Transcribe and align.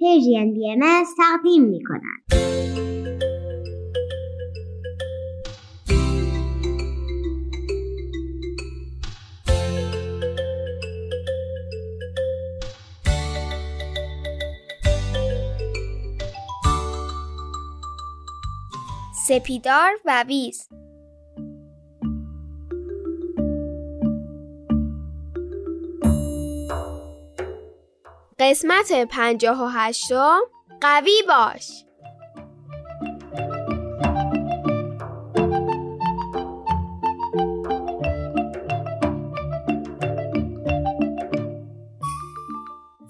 پیجین 0.00 0.54
بی 0.54 0.70
ام 0.70 1.04
تقدیم 1.18 1.62
می 1.62 1.82
کند. 1.84 2.40
سپیدار 19.26 19.90
و 20.04 20.24
ویز 20.28 20.68
قسمت 28.40 28.92
پنجاه 28.92 29.62
و 29.64 29.66
هشتم. 29.66 30.40
قوی 30.80 31.22
باش. 31.28 31.68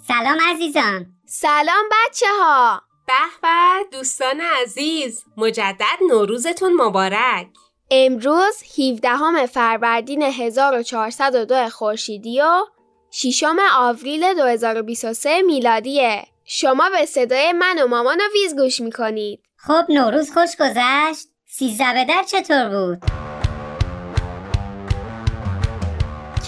سلام 0.09 0.39
عزیزان. 0.51 1.07
سلام 1.27 1.85
بچه 1.93 2.27
ها 2.41 2.83
به 3.07 3.13
به 3.43 3.99
دوستان 3.99 4.41
عزیز 4.41 5.25
مجدد 5.37 5.99
نوروزتون 6.09 6.73
مبارک. 6.73 7.49
امروز 7.91 8.63
17 8.79 9.47
فروردین 9.47 10.23
1402 10.23 11.69
خورشیدی 11.69 12.41
و 12.41 12.65
6 13.13 13.45
آوریل 13.77 14.35
2023 14.35 15.43
میلادیه. 15.43 16.27
شما 16.45 16.91
به 16.91 17.07
صدای 17.07 17.53
من 17.53 17.83
و 17.83 17.87
مامان 17.87 18.21
و 18.21 18.25
ویز 18.35 18.57
گوش 18.57 18.81
می‌کنید. 18.81 19.41
خب 19.57 19.85
نوروز 19.89 20.33
خوش 20.33 20.57
گذشت. 20.57 21.29
سیزده 21.47 21.93
به 21.93 22.05
در 22.05 22.23
چطور 22.23 22.69
بود؟ 22.69 22.99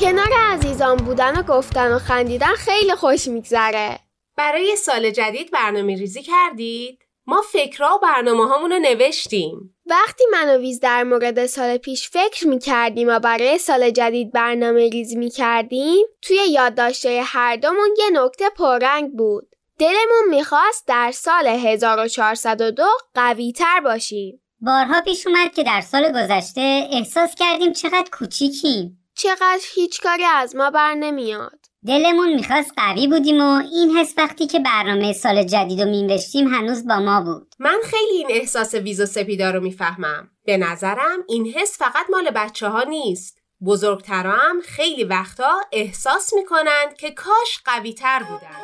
کنار 0.01 0.33
عزیزان 0.39 0.97
بودن 0.97 1.39
و 1.39 1.43
گفتن 1.43 1.93
و 1.93 1.99
خندیدن 1.99 2.55
خیلی 2.55 2.95
خوش 2.95 3.29
میگذره. 3.29 3.99
برای 4.37 4.77
سال 4.77 5.11
جدید 5.11 5.51
برنامه 5.51 5.97
ریزی 5.97 6.23
کردید؟ 6.23 6.99
ما 7.27 7.43
فکرها 7.53 7.97
و 7.97 7.99
برنامه 7.99 8.69
رو 8.69 8.79
نوشتیم. 8.79 9.72
وقتی 9.87 10.25
من 10.33 10.49
و 10.49 10.59
ویز 10.59 10.81
در 10.81 11.03
مورد 11.03 11.47
سال 11.47 11.77
پیش 11.77 12.11
فکر 12.11 12.49
می 12.49 12.59
کردیم 12.59 13.09
و 13.09 13.19
برای 13.19 13.59
سال 13.59 13.91
جدید 13.91 14.33
برنامه 14.33 14.89
ریزی 14.89 15.17
می 15.17 15.31
کردیم 15.31 16.07
توی 16.23 16.37
یادداشته 16.51 17.23
هر 17.25 17.57
دومون 17.57 17.95
یه 17.99 18.11
نکته 18.13 18.51
پررنگ 18.51 19.13
بود. 19.13 19.49
دلمون 19.79 20.29
می‌خواست 20.31 20.87
در 20.87 21.11
سال 21.15 21.47
1402 21.47 22.85
قوی 23.15 23.53
تر 23.53 23.81
باشیم. 23.81 24.43
بارها 24.61 25.01
پیش 25.01 25.27
اومد 25.27 25.55
که 25.55 25.63
در 25.63 25.81
سال 25.81 26.13
گذشته 26.13 26.89
احساس 26.93 27.35
کردیم 27.35 27.73
چقدر 27.73 28.11
کوچیکیم. 28.13 28.99
چقدر 29.15 29.61
هیچ 29.75 30.01
کاری 30.01 30.25
از 30.25 30.57
ما 30.57 30.71
بر 30.71 30.95
نمیاد. 30.95 31.62
دلمون 31.87 32.35
می‌خواست 32.35 32.73
قوی 32.77 33.09
بودیم 33.09 33.41
و 33.41 33.63
این 33.73 33.97
حس 33.97 34.15
وقتی 34.17 34.47
که 34.47 34.61
برنامه 34.61 35.13
سال 35.13 35.43
جدید 35.43 35.81
رو 35.81 35.91
مینوشتیم 35.91 36.49
هنوز 36.49 36.87
با 36.87 37.01
ما 37.01 37.21
بود. 37.21 37.55
من 37.59 37.79
خیلی 37.85 38.17
این 38.17 38.27
احساس 38.31 38.75
ویز 38.75 39.01
و 39.01 39.07
سپیدا 39.07 39.51
رو 39.51 39.61
می‌فهمم. 39.61 40.31
به 40.45 40.57
نظرم 40.57 41.19
این 41.29 41.47
حس 41.47 41.79
فقط 41.79 42.07
مال 42.11 42.31
بچه 42.31 42.69
ها 42.69 42.83
نیست. 42.83 43.39
بزرگترا 43.67 44.33
هم 44.33 44.61
خیلی 44.61 45.05
وقتا 45.05 45.61
احساس 45.73 46.35
می‌کنند 46.35 46.97
که 46.99 47.11
کاش 47.11 47.61
قوی 47.65 47.93
تر 47.93 48.23
بودن. 48.23 48.63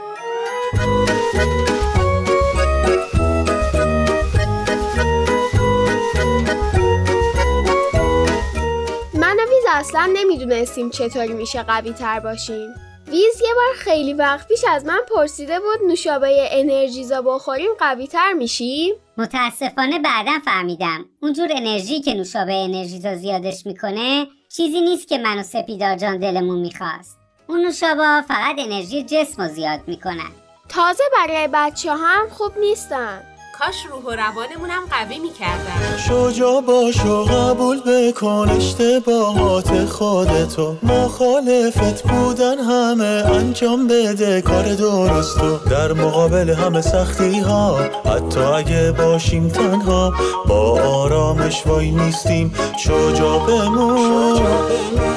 من 9.14 9.36
و 9.36 9.42
ویز 9.50 9.64
اصلا 9.68 10.10
نمی‌دونستیم 10.14 10.90
چطوری 10.90 11.32
میشه 11.32 11.62
قوی 11.62 11.92
تر 11.92 12.20
باشیم. 12.20 12.74
ویز 13.10 13.40
یه 13.42 13.54
بار 13.54 13.74
خیلی 13.76 14.14
وقت 14.14 14.48
پیش 14.48 14.64
از 14.68 14.84
من 14.84 15.00
پرسیده 15.14 15.60
بود 15.60 15.88
نوشابه 15.88 16.48
انرژیزا 16.50 17.22
بخوریم 17.22 17.70
قوی 17.78 18.06
تر 18.06 18.32
میشیم 18.32 18.94
متاسفانه 19.16 19.98
بعدا 19.98 20.32
فهمیدم. 20.44 21.04
اونجور 21.22 21.48
انرژی 21.50 22.00
که 22.00 22.14
نوشابه 22.14 22.54
انرژیزا 22.54 23.14
زیادش 23.14 23.66
می‌کنه 23.66 24.26
چیزی 24.56 24.80
نیست 24.80 25.08
که 25.08 25.18
منو 25.18 25.42
سپیدار 25.42 25.96
جان 25.96 26.18
دلمون 26.18 26.58
می‌خواست. 26.58 27.18
اون 27.46 27.60
نوشابه 27.60 28.22
فقط 28.28 28.58
انرژی 28.58 29.02
جسم 29.02 29.42
رو 29.42 29.48
زیاد 29.48 29.80
می‌کنن 29.86 30.32
تازه 30.68 31.04
برای 31.12 31.48
بچه 31.52 31.92
هم 31.92 32.28
خوب 32.28 32.58
نیستن. 32.58 33.37
کاش 33.58 33.86
روح 33.90 34.02
و 34.02 34.10
روانمونم 34.10 34.82
قوی 34.90 35.18
می‌کردن. 35.18 35.96
شجا 36.08 36.60
باش 36.60 37.04
و 37.04 37.24
قبول 37.24 37.80
بکن 37.86 38.48
اشتباهات 38.56 39.84
خودتو. 39.84 40.76
مخالفت 40.82 42.02
بودن 42.02 42.58
همه 42.58 43.24
انجام 43.32 43.86
بده 43.86 44.42
کار 44.42 44.74
درستو 44.74 45.56
در 45.70 45.92
مقابل 45.92 46.50
همه 46.50 46.80
سختی 46.80 47.40
ها 47.40 47.78
حتی 48.04 48.40
اگه 48.40 48.92
باشیم 48.92 49.48
تنها 49.48 50.12
با 50.48 50.82
آرامش 50.82 51.66
وای 51.66 51.90
نیستیم. 51.90 52.54
شجا 52.78 53.38
بمون 53.38 54.40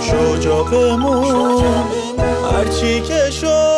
شجا 0.02 0.64
بمون. 0.64 1.64
هرچی 2.52 3.02
که 3.02 3.32
شد 3.32 3.71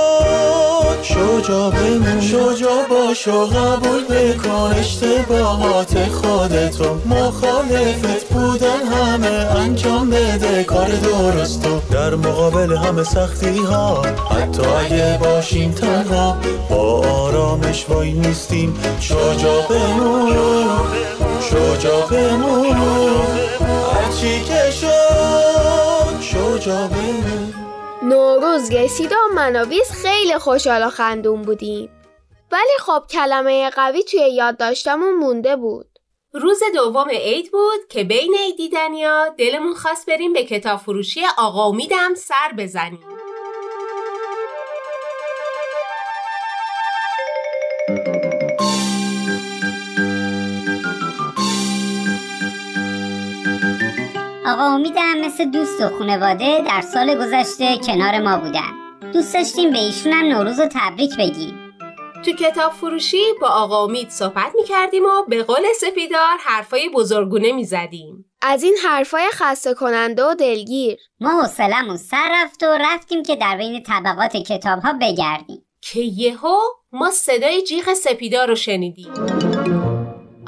شجا 1.04 1.70
بمون. 1.70 2.22
شجا 2.22 2.86
باش 2.90 3.28
و 3.28 3.46
قبول 3.46 4.04
بکن 4.04 4.74
اشتباهات 4.80 5.98
خودتو 6.10 6.98
مخالفت 7.06 8.34
بودن 8.34 8.86
همه 8.94 9.60
انجام 9.60 10.10
بده 10.10 10.64
کار 10.64 10.88
درستو 10.88 11.80
در 11.92 12.16
مقابل 12.16 12.76
همه 12.78 13.04
سختی 13.04 13.58
ها 13.58 14.02
حتی 14.02 14.62
اگه 14.66 15.20
باشیم 15.22 15.72
تنها 15.72 16.38
با 16.70 17.08
آرامش 17.08 17.86
وای 17.90 18.12
نیستیم. 18.12 18.76
شجا 19.00 19.62
بمون. 19.70 20.34
شجا 21.50 22.02
بمون. 22.02 22.78
هرچی 23.94 24.42
که 24.44 24.72
شد 24.72 26.22
شجا 26.22 26.88
نوروز 28.04 28.72
رسید 28.72 29.12
و 29.12 29.34
من 29.36 29.56
و 29.56 29.66
ویز 29.66 29.92
خیلی 29.92 30.38
خوشحال 30.38 30.84
و 30.84 30.90
خندون 30.90 31.42
بودیم. 31.42 31.90
ولی 32.52 32.78
خب 32.80 33.04
کلمه 33.10 33.70
قوی 33.70 34.04
توی 34.04 34.20
یادداشتمون 34.20 35.16
مونده 35.16 35.56
بود. 35.56 36.00
روز 36.34 36.60
دوم 36.74 37.10
عید 37.10 37.52
بود 37.52 37.88
که 37.90 38.04
بین 38.04 38.36
عید 38.40 38.58
دیدنیا 38.58 39.30
دلمون 39.38 39.74
خواست 39.74 40.06
بریم 40.10 40.34
به 40.34 40.44
کتاب 40.44 40.80
فروشی 40.80 41.22
آقا 41.38 41.66
امیدم 41.66 42.14
سر 42.16 42.54
بزنیم. 42.58 43.04
آقا 54.46 54.64
امیدم 54.64 55.18
مثل 55.26 55.46
دوست 55.46 55.82
و 55.82 55.98
خانواده 55.98 56.62
در 56.68 56.82
سال 56.82 57.16
گذشته 57.16 57.78
کنار 57.78 58.20
ما 58.20 58.38
بودن. 58.38 58.72
دوست 59.14 59.34
داشتیم 59.34 59.72
به 59.72 59.80
ایشونم 59.80 60.26
نوروز 60.26 60.60
و 60.60 60.68
تبریک 60.72 61.18
بگیم. 61.18 61.74
تو 62.26 62.32
کتاب 62.32 62.72
فروشی 62.72 63.22
با 63.42 63.48
آقا 63.48 63.84
امید 63.84 64.10
صحبت 64.10 64.52
می 64.56 64.64
کردیم 64.64 65.04
و 65.04 65.24
به 65.28 65.44
قول 65.44 65.64
سپیدار 65.82 66.38
حرفای 66.46 66.90
بزرگونه 66.90 67.52
می 67.52 67.66
زدیم. 67.66 68.26
از 68.42 68.64
این 68.64 68.76
حرفای 68.86 69.30
خسته 69.32 69.74
کننده 69.74 70.26
و 70.26 70.36
دلگیر. 70.36 70.98
ما 71.20 71.42
حوصلمون 71.42 71.98
سر 71.98 72.30
رفت 72.32 72.64
و 72.64 72.78
رفتیم 72.80 73.24
که 73.24 73.36
در 73.36 73.58
بین 73.58 73.84
طبقات 73.84 74.38
کتاب 74.38 74.80
ها 74.80 74.94
بگردیم. 75.02 75.66
که 75.82 76.00
یهو 76.00 76.58
ما 76.92 77.12
صدای 77.12 77.62
جیغ 77.62 77.94
سپیدار 77.94 78.48
رو 78.48 78.56
شنیدیم. 78.56 79.14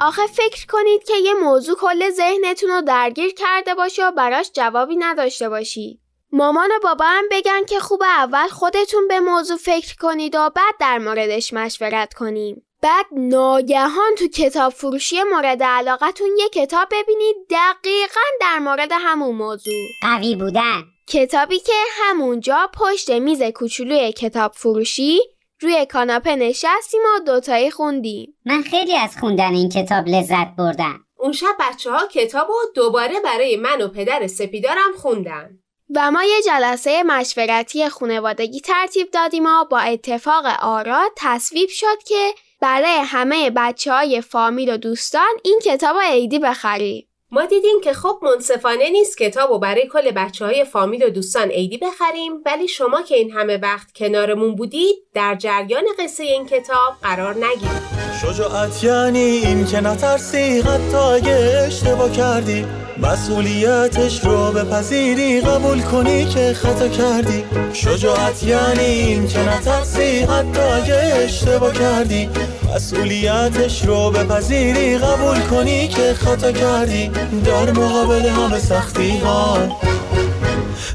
آخه 0.00 0.26
فکر 0.26 0.66
کنید 0.66 1.04
که 1.04 1.14
یه 1.16 1.34
موضوع 1.34 1.76
کل 1.76 2.10
ذهنتون 2.10 2.70
رو 2.70 2.80
درگیر 2.80 3.34
کرده 3.34 3.74
باشه 3.74 4.06
و 4.06 4.10
براش 4.10 4.50
جوابی 4.54 4.96
نداشته 4.96 5.48
باشی. 5.48 6.00
مامان 6.32 6.70
و 6.70 6.78
بابا 6.82 7.04
هم 7.04 7.24
بگن 7.30 7.64
که 7.64 7.80
خوب 7.80 8.02
اول 8.02 8.46
خودتون 8.48 9.08
به 9.08 9.20
موضوع 9.20 9.56
فکر 9.56 9.96
کنید 9.96 10.34
و 10.34 10.50
بعد 10.54 10.74
در 10.80 10.98
موردش 10.98 11.52
مشورت 11.52 12.14
کنیم. 12.14 12.62
بعد 12.82 13.06
ناگهان 13.12 14.14
تو 14.18 14.28
کتاب 14.28 14.72
فروشی 14.72 15.22
مورد 15.22 15.62
علاقتون 15.62 16.28
یه 16.38 16.48
کتاب 16.48 16.88
ببینید 16.92 17.36
دقیقا 17.50 18.20
در 18.40 18.58
مورد 18.58 18.90
همون 18.92 19.36
موضوع. 19.36 19.86
قوی 20.02 20.36
بودن 20.36 20.82
کتابی 21.08 21.58
که 21.58 21.72
همونجا 21.92 22.70
پشت 22.74 23.10
میز 23.10 23.42
کوچولوی 23.42 24.12
کتاب 24.12 24.52
فروشی 24.52 25.20
روی 25.60 25.86
کاناپه 25.86 26.36
نشستیم 26.36 27.00
و 27.00 27.24
دوتایی 27.24 27.70
خوندیم. 27.70 28.36
من 28.44 28.62
خیلی 28.62 28.96
از 28.96 29.16
خوندن 29.20 29.54
این 29.54 29.68
کتاب 29.68 30.08
لذت 30.08 30.56
بردم 30.58 31.00
اون 31.18 31.32
شب 31.32 31.56
بچه 31.60 31.90
ها 31.90 32.06
کتاب 32.06 32.50
و 32.50 32.54
دوباره 32.74 33.20
برای 33.24 33.56
من 33.56 33.82
و 33.82 33.88
پدر 33.88 34.26
سپیدارم 34.26 34.92
خوندن. 34.96 35.58
و 35.94 36.10
ما 36.10 36.22
یه 36.22 36.42
جلسه 36.46 37.02
مشورتی 37.02 37.88
خانوادگی 37.88 38.60
ترتیب 38.60 39.10
دادیم 39.10 39.46
و 39.46 39.64
با 39.70 39.78
اتفاق 39.78 40.44
آرا 40.62 41.08
تصویب 41.16 41.68
شد 41.68 42.02
که 42.06 42.34
برای 42.60 42.98
همه 43.04 43.50
بچه 43.50 43.92
های 43.92 44.20
فامیل 44.20 44.74
و 44.74 44.76
دوستان 44.76 45.28
این 45.44 45.60
کتاب 45.64 45.96
عیدی 46.00 46.38
بخریم. 46.38 47.05
ما 47.30 47.46
دیدیم 47.46 47.80
که 47.80 47.92
خب 47.92 48.18
منصفانه 48.22 48.90
نیست 48.90 49.18
کتاب 49.18 49.50
و 49.50 49.58
برای 49.58 49.88
کل 49.88 50.10
بچه 50.10 50.44
های 50.44 50.64
فامیل 50.64 51.02
و 51.04 51.10
دوستان 51.10 51.48
عیدی 51.48 51.78
بخریم 51.78 52.32
ولی 52.46 52.68
شما 52.68 53.02
که 53.02 53.14
این 53.14 53.30
همه 53.30 53.56
وقت 53.56 53.92
کنارمون 53.92 54.54
بودید 54.54 54.96
در 55.14 55.34
جریان 55.34 55.84
قصه 55.98 56.24
این 56.24 56.46
کتاب 56.46 56.94
قرار 57.02 57.34
نگیرید. 57.34 58.15
شجاعت 58.22 58.84
یعنی 58.84 59.18
این 59.18 59.64
که 59.66 59.80
نترسی 59.80 60.60
حتی 60.60 60.96
اگه 60.96 61.64
اشتباه 61.66 62.10
کردی. 62.10 62.64
مسئولیتش 62.98 64.24
رو 64.24 64.52
بپذیری 64.52 65.40
قبول 65.40 65.82
کنی 65.82 66.24
که 66.24 66.54
خطا 66.54 66.88
کردی. 66.88 67.44
شجاعت 67.72 68.42
یعنی 68.42 68.80
این 68.80 69.28
که 69.28 69.38
نترسی 69.38 70.18
حتی 70.20 70.60
اگه 70.60 71.12
اشتباه 71.16 71.72
کردی. 71.72 72.28
مسئولیتش 72.74 73.84
رو 73.84 74.10
بپذیری 74.10 74.98
قبول 74.98 75.40
کنی 75.40 75.88
که 75.88 76.14
خطا 76.14 76.52
کردی. 76.52 77.08
در 77.44 77.70
مقابل 77.70 78.26
همه 78.28 78.58
سختی 78.58 79.18
ها 79.18 79.58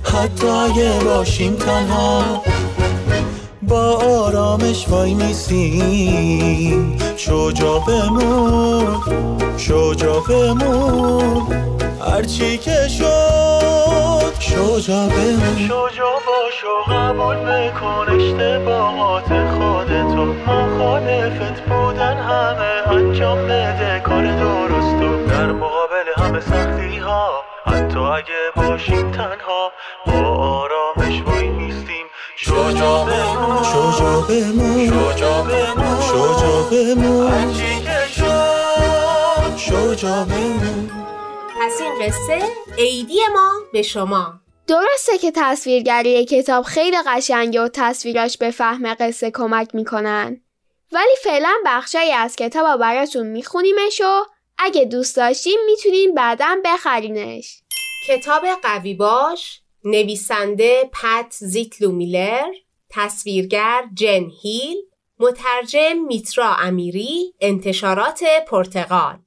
حتی 0.04 0.48
اگه 0.48 0.92
باشیم 1.06 1.56
تنها. 1.56 2.42
با 3.72 4.00
آرامش 4.26 4.86
وای 4.90 5.14
میسیم. 5.14 6.98
شجا 7.18 7.80
بمون 7.80 9.02
شجا 9.58 10.20
بمون. 10.20 11.48
هرچی 12.08 12.58
که 12.58 12.88
شد 12.88 14.40
شجا 14.40 15.08
بمون. 15.08 15.58
شجا 15.58 16.12
باش 16.28 16.64
و 16.64 16.92
قبول 16.92 17.36
بکن 17.36 18.06
اشتباهات 18.10 19.28
خودتو. 19.28 20.26
مخالفت 20.48 21.62
بودن 21.62 22.18
همه 22.18 22.98
انجام 22.98 23.38
بده 23.38 24.00
کار 24.00 24.24
درستو 24.24 25.26
در 25.28 25.52
مقابل 25.52 26.08
همه 26.18 26.40
سختی 26.40 26.98
ها 26.98 27.44
حتی 27.66 28.00
اگه 28.00 28.52
باشیم 28.56 29.12
تنها 29.12 29.72
با 30.06 30.30
آرامش 30.30 30.71
شجا 32.72 34.26
بمون 34.30 34.92
بمون 36.72 37.32
پس 41.62 41.82
این 41.82 41.92
قصه 42.02 42.50
عیدی 42.78 43.20
ما 43.34 43.52
به 43.74 43.82
شما 43.82 44.34
درسته 44.68 45.18
که 45.18 45.32
تصویرگری 45.36 46.26
کتاب 46.26 46.64
خیلی 46.64 46.98
قشنگه 47.08 47.62
و 47.62 47.70
تصویراش 47.74 48.38
به 48.38 48.52
فهم 48.52 48.94
قصه 48.94 49.32
کمک 49.32 49.76
می‌کنن. 49.76 50.42
ولی 50.92 51.16
فعلا 51.24 51.54
بخشایی 51.66 52.12
از 52.12 52.36
کتاب 52.36 52.80
براتون 52.80 53.28
میخونیمش 53.28 54.02
و 54.02 54.26
اگه 54.58 54.86
دوست 54.86 55.18
داشتیم 55.18 55.60
می‌تونین 55.66 56.16
بعدا 56.16 56.56
بخرینش. 56.66 57.62
کتاب 58.08 58.44
قوی 58.64 58.94
باش 58.94 59.62
نویسنده 59.86 60.90
پت 60.94 61.34
زیتلو 61.40 61.92
میلر 61.92 62.52
تصویرگر 62.90 63.84
جن 63.94 64.30
هیل 64.42 64.78
مترجم 65.20 65.98
میترا 66.08 66.56
امیری 66.56 67.34
انتشارات 67.40 68.24
پرتغال. 68.48 69.20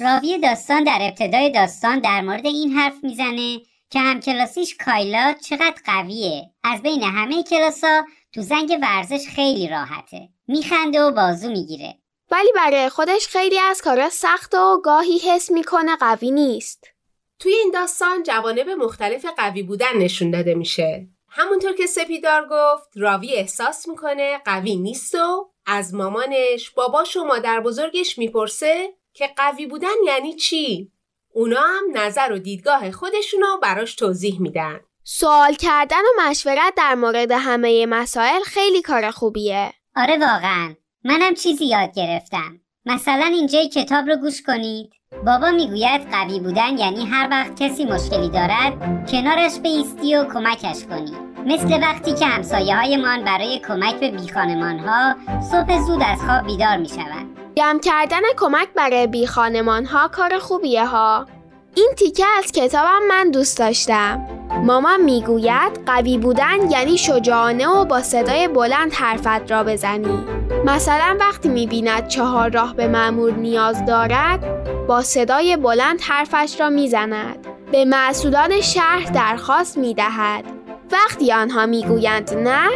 راوی 0.00 0.38
داستان 0.38 0.84
در 0.84 0.98
ابتدای 1.00 1.50
داستان 1.50 2.00
در 2.00 2.20
مورد 2.20 2.46
این 2.46 2.72
حرف 2.72 2.94
می‌زنه 3.02 3.60
که 3.90 4.00
همکلاسیش 4.00 4.76
کایلا 4.84 5.34
چقدر 5.48 5.74
قویه. 5.84 6.50
از 6.64 6.82
بین 6.82 7.02
همه 7.02 7.42
کلاسا 7.42 8.02
تو 8.32 8.42
زنگ 8.42 8.78
ورزش 8.82 9.28
خیلی 9.34 9.68
راحته. 9.68 10.28
میخنده 10.48 11.02
و 11.02 11.12
بازو 11.12 11.50
می‌گیره. 11.50 11.94
ولی 12.30 12.52
برای 12.56 12.88
خودش 12.88 13.26
خیلی 13.26 13.58
از 13.58 13.82
کارا 13.82 14.10
سخت 14.10 14.54
و 14.54 14.80
گاهی 14.84 15.18
حس 15.18 15.50
می‌کنه 15.50 15.96
قوی 15.96 16.30
نیست. 16.30 16.93
توی 17.38 17.52
این 17.52 17.70
داستان 17.74 18.22
جوانب 18.22 18.68
مختلف 18.68 19.26
قوی 19.36 19.62
بودن 19.62 19.96
نشون 19.98 20.30
داده 20.30 20.54
میشه 20.54 21.08
همونطور 21.28 21.72
که 21.74 21.86
سپیدار 21.86 22.48
گفت 22.50 22.88
راوی 22.96 23.32
احساس 23.34 23.88
می‌کنه 23.88 24.38
قوی 24.44 24.76
نیست 24.76 25.14
و 25.14 25.50
از 25.66 25.94
مامانش 25.94 26.70
باباش 26.70 27.16
و 27.16 27.24
مادر 27.24 27.60
بزرگش 27.60 28.18
می‌پرسه 28.18 28.94
که 29.12 29.30
قوی 29.36 29.66
بودن 29.66 29.94
یعنی 30.06 30.34
چی؟ 30.34 30.92
اونا 31.32 31.60
هم 31.60 31.84
نظر 31.94 32.32
و 32.32 32.38
دیدگاه 32.38 32.90
خودشونو 32.90 33.58
براش 33.62 33.94
توضیح 33.94 34.40
میدن. 34.40 34.80
سوال 35.04 35.54
کردن 35.54 36.00
و 36.00 36.22
مشورت 36.22 36.74
در 36.76 36.94
مورد 36.94 37.32
همه 37.32 37.86
مسائل 37.86 38.40
خیلی 38.40 38.82
کار 38.82 39.10
خوبیه. 39.10 39.72
آره 39.96 40.18
واقعا 40.18 40.74
منم 41.04 41.34
چیزی 41.34 41.64
یاد 41.64 41.94
گرفتم. 41.94 42.60
مثلا 42.86 43.24
اینجای 43.24 43.68
کتاب 43.68 44.06
رو 44.06 44.16
گوش 44.16 44.42
کنید. 44.42 44.92
بابا 45.26 45.50
می‌گوید 45.50 46.10
قوی 46.12 46.40
بودن 46.40 46.78
یعنی 46.78 47.06
هر 47.06 47.28
وقت 47.30 47.62
کسی 47.62 47.84
مشکلی 47.84 48.28
دارد 48.28 48.72
کنارش 49.10 49.58
بیستی 49.58 50.16
و 50.16 50.24
کمکش 50.24 50.84
کنی. 50.84 51.12
مثل 51.46 51.80
وقتی 51.82 52.12
که 52.12 52.26
همسایه 52.26 52.76
های 52.76 52.96
من 52.96 53.24
برای 53.24 53.58
کمک 53.58 53.94
به 53.94 54.10
بیخانمان 54.10 54.78
ها 54.78 55.14
صبح 55.50 55.80
زود 55.80 56.02
از 56.06 56.20
خواب 56.20 56.46
بیدار 56.46 56.76
می 56.76 56.88
شود. 56.88 57.26
جمع 57.54 57.80
کردن 57.80 58.22
کمک 58.36 58.68
برای 58.76 59.06
بی 59.06 59.26
خانمان 59.26 59.84
ها 59.84 60.08
کار 60.08 60.38
خوبیه 60.38 60.86
ها. 60.86 61.26
این 61.76 61.92
تیکه 61.96 62.24
از 62.38 62.52
کتابم 62.52 63.06
من 63.08 63.30
دوست 63.30 63.58
داشتم. 63.58 64.26
مامان 64.64 65.00
می‌گوید 65.00 65.80
قوی 65.86 66.18
بودن 66.18 66.70
یعنی 66.70 66.98
شجاعانه 66.98 67.68
و 67.68 67.84
با 67.84 68.02
صدای 68.02 68.48
بلند 68.48 68.92
حرفت 68.92 69.50
را 69.50 69.64
بزنی. 69.64 70.24
مثلا 70.64 71.16
وقتی 71.20 71.48
می‌بیند 71.48 72.08
چهار 72.08 72.50
راه 72.50 72.74
به 72.74 72.88
معمور 72.88 73.32
نیاز 73.32 73.86
دارد 73.86 74.44
با 74.86 75.02
صدای 75.02 75.56
بلند 75.56 76.00
حرفش 76.00 76.60
را 76.60 76.70
می‌زند. 76.70 77.46
به 77.72 77.84
مسئولان 77.84 78.60
شهر 78.60 79.10
درخواست 79.14 79.78
می‌دهد. 79.78 80.44
وقتی 80.92 81.32
آنها 81.32 81.66
می‌گویند 81.66 82.34
نه 82.34 82.68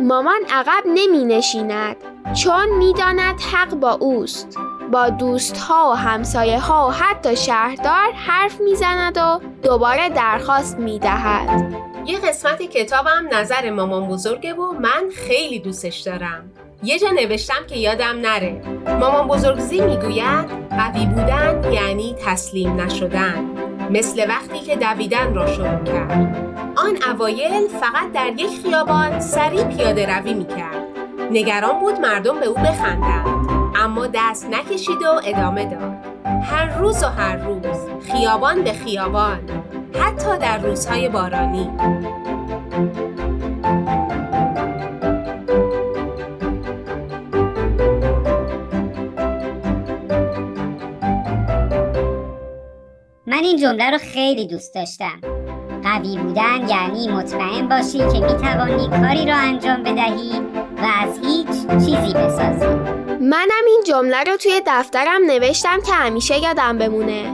مامان 0.00 0.40
عقب 0.50 0.82
نمی 0.86 1.24
نشیند 1.24 1.96
چون 2.42 2.68
می‌داند 2.68 3.40
حق 3.52 3.74
با 3.74 3.92
اوست 3.92 4.58
با 4.92 5.08
دوستها 5.08 5.90
و 5.90 5.94
همسایه 5.94 6.60
ها 6.60 6.88
و 6.88 6.90
حتی 6.90 7.36
شهردار 7.36 8.12
حرف 8.26 8.60
می‌زند 8.60 9.16
و 9.16 9.40
دوباره 9.62 10.08
درخواست 10.08 10.78
می‌دهد. 10.78 11.74
یه 12.06 12.18
قسمت 12.18 12.62
کتابم 12.62 13.28
نظر 13.32 13.70
مامان 13.70 14.08
بزرگه 14.08 14.54
و 14.54 14.72
من 14.72 15.02
خیلی 15.16 15.58
دوستش 15.58 15.98
دارم. 15.98 16.50
یه 16.82 16.98
جا 16.98 17.08
نوشتم 17.10 17.66
که 17.66 17.76
یادم 17.76 18.20
نره. 18.20 18.62
مامان 19.00 19.28
بزرگزی 19.28 19.80
می‌گوید 19.80 20.50
قوی 20.70 21.06
بودن 21.06 21.72
یعنی 21.72 22.16
تسلیم 22.26 22.80
نشدن. 22.80 23.50
مثل 23.90 24.26
وقتی 24.28 24.60
که 24.60 24.76
دویدن 24.76 25.34
را 25.34 25.46
شروع 25.46 25.84
کرد. 25.84 26.36
آن 26.76 26.98
اوایل 27.12 27.68
فقط 27.68 28.12
در 28.14 28.32
یک 28.36 28.62
خیابان 28.62 29.20
سریع 29.20 29.64
پیاده 29.64 30.18
روی 30.18 30.34
می‌کرد. 30.34 30.82
نگران 31.30 31.80
بود 31.80 32.00
مردم 32.00 32.40
به 32.40 32.46
او 32.46 32.54
بخندند. 32.54 33.57
اما 33.88 34.06
دست 34.14 34.46
نکشید 34.46 35.02
و 35.02 35.20
ادامه 35.24 35.64
داد. 35.64 35.96
هر 36.42 36.78
روز 36.78 37.02
و 37.02 37.06
هر 37.06 37.36
روز 37.36 37.76
خیابان 38.12 38.62
به 38.64 38.72
خیابان 38.72 39.38
حتی 39.94 40.38
در 40.38 40.58
روزهای 40.58 41.08
بارانی. 41.08 41.70
من 53.26 53.42
این 53.42 53.56
جمله 53.56 53.90
رو 53.90 53.98
خیلی 53.98 54.46
دوست 54.46 54.74
داشتم. 54.74 55.20
قوی 55.84 56.18
بودن 56.18 56.68
یعنی 56.68 57.08
مطمئن 57.08 57.68
باشی 57.68 57.98
که 57.98 58.26
می‌توانی 58.26 58.88
کاری 58.88 59.26
را 59.26 59.36
انجام 59.36 59.82
بدهی 59.82 60.40
و 60.76 60.86
از 61.02 61.18
هیچ 61.26 61.66
چیزی 61.84 62.14
بسازی. 62.14 62.97
منم 63.20 63.64
این 63.66 63.82
جمله 63.86 64.24
رو 64.24 64.36
توی 64.36 64.62
دفترم 64.66 65.24
نوشتم 65.26 65.80
که 65.80 65.92
همیشه 65.92 66.38
یادم 66.38 66.78
بمونه. 66.78 67.24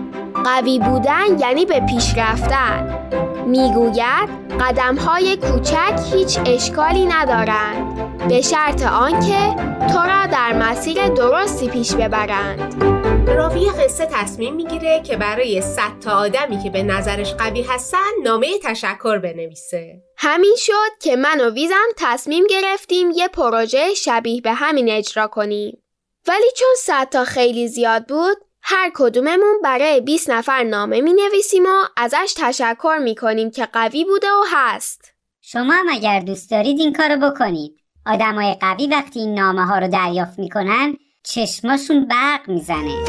قوی 0.44 0.78
بودن 0.78 1.38
یعنی 1.38 1.64
به 1.64 1.80
پیش 1.80 2.14
رفتن. 2.16 2.98
می‌گوید 3.46 4.28
قدم 4.60 4.96
های 4.96 5.36
کوچک 5.36 6.00
هیچ 6.12 6.38
اشکالی 6.46 7.06
ندارند 7.06 7.93
به 8.28 8.42
شرط 8.42 8.82
آنکه 8.82 9.54
تو 9.92 9.98
را 9.98 10.26
در 10.26 10.52
مسیر 10.52 11.08
درستی 11.08 11.68
پیش 11.68 11.94
ببرند. 11.94 12.84
راوی 13.28 13.70
قصه 13.70 14.08
تصمیم 14.12 14.54
می‌گیره 14.54 15.02
که 15.02 15.16
برای 15.16 15.60
صد 15.60 15.98
تا 16.00 16.12
آدمی 16.12 16.62
که 16.62 16.70
به 16.70 16.82
نظرش 16.82 17.34
قوی 17.34 17.62
هستن 17.62 18.10
نامه 18.24 18.58
تشکر 18.62 19.18
بنویسه. 19.18 20.02
همین 20.16 20.54
شد 20.58 20.98
که 21.00 21.16
من 21.16 21.40
و 21.40 21.50
ویزم 21.50 21.88
تصمیم 21.96 22.44
گرفتیم 22.46 23.10
یه 23.10 23.28
پروژه 23.28 23.94
شبیه 23.94 24.40
به 24.40 24.52
همین 24.52 24.90
اجرا 24.90 25.26
کنیم. 25.26 25.82
ولی 26.28 26.50
چون 26.56 26.74
صد 26.78 27.08
تا 27.08 27.24
خیلی 27.24 27.68
زیاد 27.68 28.06
بود 28.06 28.36
هر 28.62 28.90
کدوممون 28.94 29.60
برای 29.64 30.00
20 30.00 30.30
نفر 30.30 30.62
نامه 30.62 31.00
می 31.00 31.12
نویسیم 31.12 31.66
و 31.66 31.84
ازش 31.96 32.34
تشکر 32.36 32.98
می 33.02 33.14
کنیم 33.14 33.50
که 33.50 33.66
قوی 33.66 34.04
بوده 34.04 34.26
و 34.26 34.44
هست. 34.52 35.14
شما 35.40 35.72
هم 35.72 35.86
اگر 35.90 36.20
دوست 36.20 36.50
دارید 36.50 36.80
این 36.80 36.92
کارو 36.92 37.16
بکنید. 37.16 37.83
آدمای 38.06 38.56
قوی 38.60 38.86
وقتی 38.86 39.20
این 39.20 39.34
نامه 39.34 39.64
ها 39.64 39.78
رو 39.78 39.88
دریافت 39.88 40.38
می‌کنن 40.38 40.96
چشماشون 41.22 42.06
برق 42.06 42.48
می‌زنه 42.48 43.04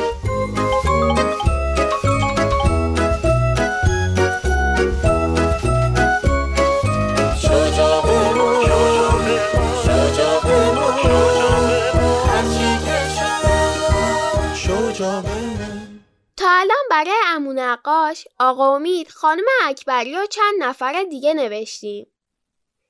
الان 16.65 16.77
برای 16.89 17.13
امو 17.27 17.53
نقاش، 17.53 18.27
آقا 18.39 18.75
امید، 18.75 19.09
خانم 19.09 19.43
اکبری 19.63 20.15
و 20.15 20.25
چند 20.25 20.53
نفر 20.59 21.03
دیگه 21.09 21.33
نوشتیم. 21.33 22.07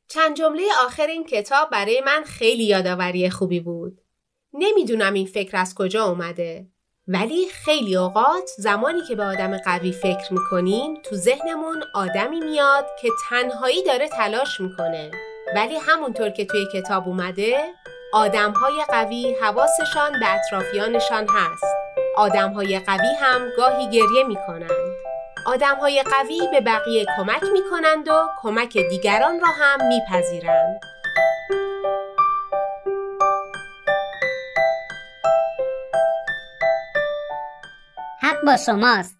چند 0.08 0.36
جمله 0.36 0.64
آخر 0.86 1.08
این 1.08 1.24
کتاب 1.24 1.70
برای 1.70 2.02
من 2.06 2.24
خیلی 2.24 2.64
یادآوری 2.64 3.30
خوبی 3.30 3.60
بود. 3.60 4.02
نمی‌دونم 4.54 5.14
این 5.14 5.26
فکر 5.26 5.58
از 5.58 5.76
کجا 5.76 6.04
اومده. 6.04 6.68
ولی 7.08 7.48
خیلی 7.50 7.96
اوقات 7.96 8.50
زمانی 8.58 9.02
که 9.08 9.16
به 9.16 9.24
آدم 9.24 9.58
قوی 9.58 9.92
فکر 9.92 10.34
می‌کنیم 10.34 10.94
تو 11.04 11.16
ذهنمون 11.16 11.84
آدمی 11.94 12.40
میاد 12.40 12.86
که 13.02 13.10
تنهایی 13.30 13.84
داره 13.84 14.10
تلاش 14.10 14.62
می‌کنه. 14.62 15.12
ولی 15.56 15.76
همونطور 15.76 16.30
که 16.30 16.46
توی 16.46 16.66
کتاب 16.74 17.08
اومده 17.08 17.74
آدمهای 18.14 18.84
قوی 18.90 19.36
حواسشان 19.42 20.12
به 20.20 20.34
اطرافیانشان 20.34 21.28
هست. 21.30 21.66
آدمهای 22.18 22.80
قوی 22.80 23.16
هم 23.20 23.50
گاهی 23.58 23.90
گریه 23.90 24.24
می‌کنند. 25.46 25.64
آدمهای 25.64 26.04
قوی 26.04 26.42
به 26.52 26.62
بقیه 26.62 27.06
کمک 27.18 27.44
می‌کنند 27.54 28.08
و 28.08 28.30
کمک 28.42 28.78
دیگران 28.78 29.40
را 29.40 29.48
هم 29.48 29.88
میپذیرند. 29.88 30.80
حق 38.22 38.46
با 38.46 38.58
شماست 38.58 39.16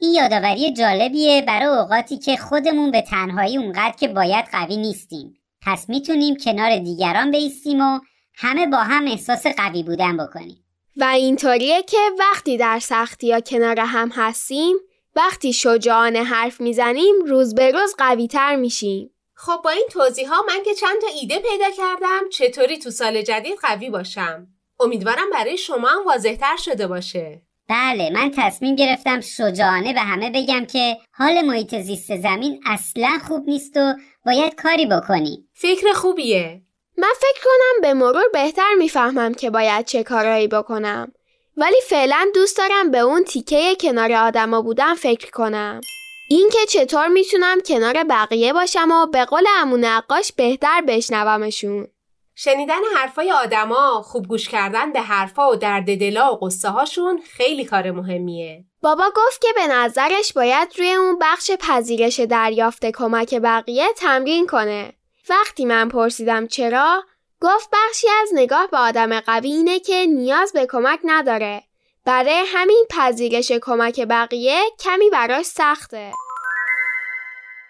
این 0.00 0.12
یادآوری 0.12 0.72
جالبیه 0.72 1.42
برای 1.42 1.78
اوقاتی 1.78 2.18
که 2.18 2.36
خودمون 2.36 2.90
به 2.90 3.02
تنهایی 3.02 3.56
اونقدر 3.56 3.94
که 3.98 4.08
باید 4.08 4.44
قوی 4.52 4.76
نیستیم 4.76 5.34
پس 5.62 5.88
می‌تونیم 5.88 6.36
کنار 6.36 6.78
دیگران 6.78 7.30
بیستیم 7.30 7.80
و 7.80 8.00
همه 8.36 8.66
با 8.66 8.78
هم 8.78 9.06
احساس 9.06 9.46
قوی 9.46 9.82
بودن 9.82 10.16
بکنیم 10.16 10.64
و 10.96 11.04
اینطوریه 11.04 11.82
که 11.82 11.98
وقتی 12.18 12.56
در 12.56 12.78
سختی 12.78 13.26
یا 13.26 13.40
کنار 13.40 13.80
هم 13.80 14.08
هستیم 14.08 14.76
وقتی 15.16 15.52
شجاعانه 15.52 16.22
حرف 16.22 16.60
می‌زنیم 16.60 17.14
روز 17.26 17.54
به 17.54 17.70
روز 17.70 17.94
قوی 17.98 18.28
تر 18.28 18.56
میشیم. 18.56 19.10
خب 19.34 19.60
با 19.64 19.70
این 19.70 19.86
توضیح 19.90 20.28
ها 20.28 20.42
من 20.48 20.62
که 20.64 20.74
چند 20.74 21.00
تا 21.00 21.06
ایده 21.20 21.38
پیدا 21.38 21.70
کردم 21.76 22.28
چطوری 22.32 22.78
تو 22.78 22.90
سال 22.90 23.22
جدید 23.22 23.58
قوی 23.62 23.90
باشم؟ 23.90 24.46
امیدوارم 24.80 25.30
برای 25.32 25.58
شما 25.58 25.88
هم 25.88 26.06
واضحتر 26.06 26.56
شده 26.56 26.86
باشه. 26.86 27.42
بله 27.68 28.10
من 28.10 28.32
تصمیم 28.36 28.76
گرفتم 28.76 29.20
شجاعانه 29.20 29.92
به 29.92 30.00
همه 30.00 30.30
بگم 30.30 30.64
که 30.64 30.96
حال 31.12 31.42
محیط 31.42 31.74
زیست 31.74 32.16
زمین 32.16 32.60
اصلا 32.66 33.18
خوب 33.28 33.48
نیست 33.48 33.76
و 33.76 33.94
باید 34.26 34.54
کاری 34.54 34.86
بکنیم. 34.86 35.48
فکر 35.54 35.92
خوبیه. 35.92 36.62
من 36.98 37.12
فکر 37.16 37.44
کنم 37.44 37.80
به 37.82 37.94
مرور 37.94 38.28
بهتر 38.32 38.74
می‌فهمم 38.78 39.34
که 39.34 39.50
باید 39.50 39.84
چه 39.84 40.02
کارایی 40.02 40.48
بکنم. 40.48 41.12
ولی 41.60 41.80
فعلا 41.88 42.26
دوست 42.34 42.58
دارم 42.58 42.90
به 42.90 42.98
اون 42.98 43.24
تیکه 43.24 43.76
کنار 43.80 44.12
آدما 44.12 44.62
بودن 44.62 44.94
فکر 44.94 45.30
کنم 45.30 45.80
اینکه 46.28 46.58
چطور 46.68 47.08
می‌تونم 47.08 47.60
کنار 47.60 48.04
بقیه 48.04 48.52
باشم 48.52 48.90
و 48.90 49.06
به 49.06 49.24
قول 49.24 49.44
امون 49.60 49.84
نقاش 49.84 50.32
بهتر 50.32 50.80
بشنومشون 50.88 51.86
شنیدن 52.34 52.80
حرفای 52.96 53.32
آدما، 53.32 54.02
خوب 54.02 54.26
گوش 54.26 54.48
کردن 54.48 54.92
به 54.92 55.00
حرفا 55.00 55.50
و 55.50 55.56
درد 55.56 56.00
دلا 56.00 56.34
و 56.34 56.38
قصه 56.46 56.68
هاشون 56.68 57.20
خیلی 57.32 57.64
کار 57.64 57.90
مهمیه. 57.90 58.64
بابا 58.82 59.04
گفت 59.16 59.42
که 59.42 59.48
به 59.56 59.66
نظرش 59.66 60.32
باید 60.32 60.68
روی 60.78 60.92
اون 60.92 61.18
بخش 61.20 61.50
پذیرش 61.50 62.20
دریافت 62.20 62.86
کمک 62.86 63.34
بقیه 63.34 63.86
تمرین 63.96 64.46
کنه. 64.46 64.92
وقتی 65.30 65.64
من 65.64 65.88
پرسیدم 65.88 66.46
چرا، 66.46 67.04
گفت 67.40 67.68
بخشی 67.72 68.06
از 68.22 68.30
نگاه 68.34 68.68
به 68.70 68.78
آدم 68.78 69.20
قوی 69.20 69.52
اینه 69.52 69.80
که 69.80 70.06
نیاز 70.06 70.52
به 70.52 70.66
کمک 70.66 70.98
نداره. 71.04 71.62
برای 72.04 72.42
همین 72.46 72.84
پذیرش 72.90 73.52
کمک 73.62 74.00
بقیه 74.00 74.60
کمی 74.78 75.10
براش 75.10 75.46
سخته. 75.46 76.12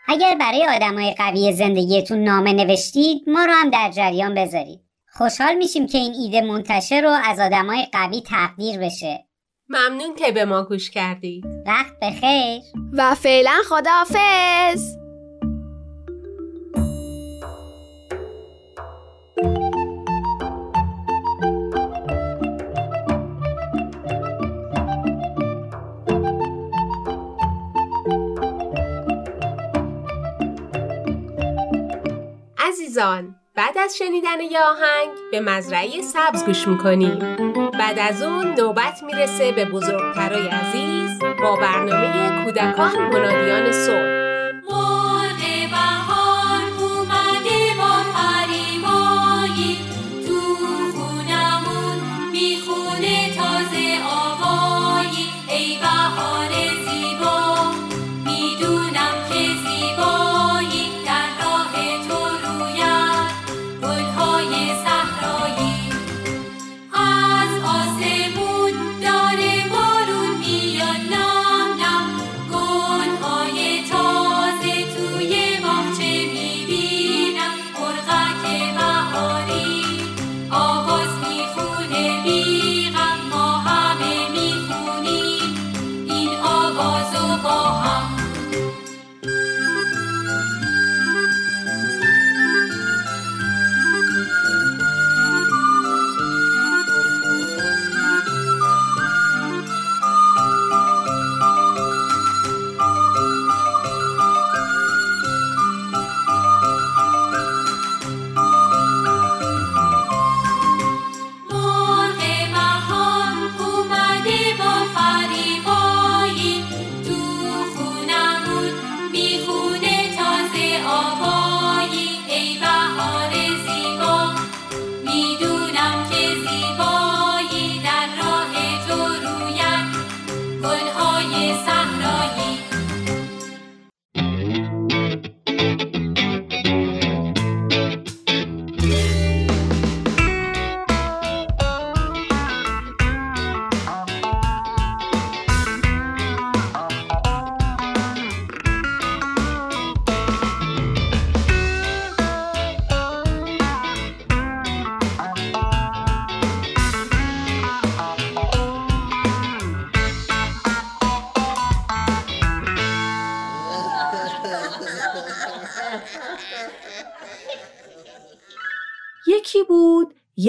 اگر 0.09 0.35
برای 0.35 0.67
آدمای 0.77 1.15
قوی 1.19 1.53
زندگیتون 1.53 2.19
نامه 2.25 2.53
نوشتید 2.53 3.23
ما 3.27 3.45
رو 3.45 3.53
هم 3.53 3.71
در 3.71 3.91
جریان 3.91 4.35
بذارید. 4.35 4.81
خوشحال 5.13 5.55
میشیم 5.55 5.87
که 5.87 5.99
این 5.99 6.15
ایده 6.15 6.41
منتشر 6.41 7.01
رو 7.01 7.11
از 7.25 7.41
آدمای 7.41 7.87
قوی 7.93 8.23
تقدیر 8.23 8.79
بشه. 8.79 9.25
ممنون 9.69 10.15
که 10.15 10.33
به 10.33 10.45
ما 10.45 10.63
گوش 10.63 10.91
کردید. 10.91 11.45
وقت 11.67 11.93
بخیر. 12.03 12.63
و 12.93 13.15
فعلا 13.15 13.55
خداحافظ. 13.69 15.00
عزیزان 33.01 33.35
بعد 33.57 33.79
از 33.79 33.97
شنیدن 33.97 34.41
یه 34.41 34.61
آهنگ 34.61 35.09
به 35.33 35.41
مزرعه 35.41 36.03
سبز 36.03 36.45
گوش 36.45 36.69
می‌کنیم. 36.69 37.19
بعد 37.79 37.99
از 37.99 38.23
اون 38.23 38.47
نوبت 38.47 39.03
می‌رسه 39.03 39.53
به 39.53 39.65
بزرگترای 39.65 40.49
عزیز 40.49 41.19
با 41.43 41.57
برنامه 41.57 42.45
کودکان 42.45 42.99
منادیان 42.99 43.73
صلح. 43.73 44.10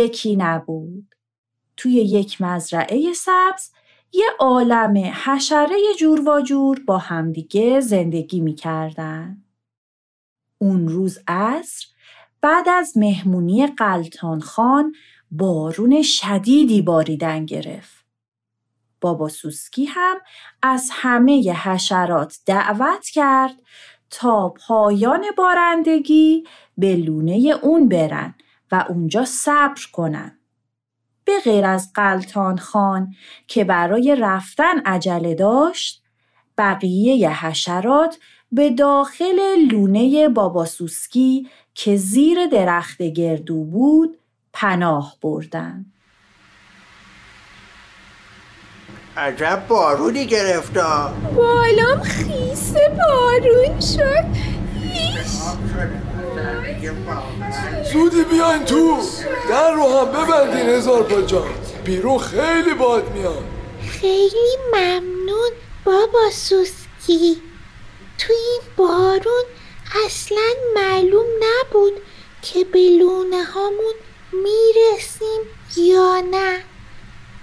یکی 0.02 0.36
نبود 0.36 1.16
توی 1.78 1.92
یک 1.92 2.42
مزرعه 2.42 3.14
سبز 3.14 3.70
یه 4.14 4.26
عالم 4.40 4.98
حشره 4.98 5.78
جور 6.00 6.30
و 6.30 6.42
جور 6.42 6.84
با 6.86 6.98
همدیگه 6.98 7.80
زندگی 7.80 8.40
می‌کردن. 8.40 9.44
اون 10.58 10.88
روز 10.88 11.20
عصر 11.28 11.88
بعد 12.42 12.70
از 12.70 12.98
مهمونی 12.98 13.68
قلتان 13.68 14.40
خان 14.40 14.94
بارون 15.32 16.02
شدیدی 16.02 16.82
باریدن 16.82 17.46
گرفت. 17.46 18.06
بابا 19.02 19.30
سوسکی 19.30 19.86
هم 19.86 20.18
از 20.62 20.90
همه 20.92 21.54
حشرات 21.54 22.40
دعوت 22.46 23.06
کرد 23.08 23.62
تا 24.10 24.50
پایان 24.50 25.26
بارندگی 25.38 26.44
به 26.78 26.96
لونه 26.96 27.54
اون 27.62 27.90
برن 27.90 28.36
و 28.72 28.86
اونجا 28.90 29.26
صبر 29.26 29.82
کنن. 29.94 30.38
به 31.26 31.40
غیر 31.44 31.66
از 31.66 31.94
قلتان 31.94 32.58
خان 32.58 33.16
که 33.48 33.64
برای 33.64 34.16
رفتن 34.20 34.80
عجله 34.86 35.36
داشت 35.36 36.04
بقیه 36.58 37.46
حشرات 37.46 38.18
به 38.52 38.70
داخل 38.70 39.40
لونه 39.72 40.30
بابا 40.30 40.66
سوسکی 40.66 41.50
که 41.74 41.96
زیر 41.96 42.48
درخت 42.48 43.02
گردو 43.02 43.64
بود 43.64 44.18
پناه 44.54 45.18
بردن. 45.22 45.86
عجب 49.18 49.64
بارونی 49.68 50.26
گرفتا 50.26 51.14
بالام 51.36 52.00
خیس 52.02 52.74
بارون 52.74 53.80
شد 53.80 54.26
ایش 54.84 56.11
زودی 57.94 58.24
بیاین 58.24 58.66
تو. 58.66 59.00
در 59.50 59.72
رو 59.72 60.00
هم 60.00 60.12
ببندین 60.12 60.70
هزار 60.70 61.04
پا 61.04 61.22
جان. 61.22 61.50
بیرون 61.86 62.18
خیلی 62.18 62.74
باد 62.74 63.12
میاد. 63.12 63.44
خیلی 63.92 64.58
ممنون 64.74 65.52
بابا 65.86 66.30
سوسکی. 66.32 67.42
تو 68.18 68.34
این 68.34 68.62
بارون 68.78 69.44
اصلا 70.06 70.54
معلوم 70.76 71.26
نبود 71.42 71.94
که 72.42 72.64
به 72.64 72.80
لونه 72.80 73.44
هامون 73.44 73.94
می‌رسیم 74.34 75.42
یا 75.78 76.24
نه. 76.32 76.64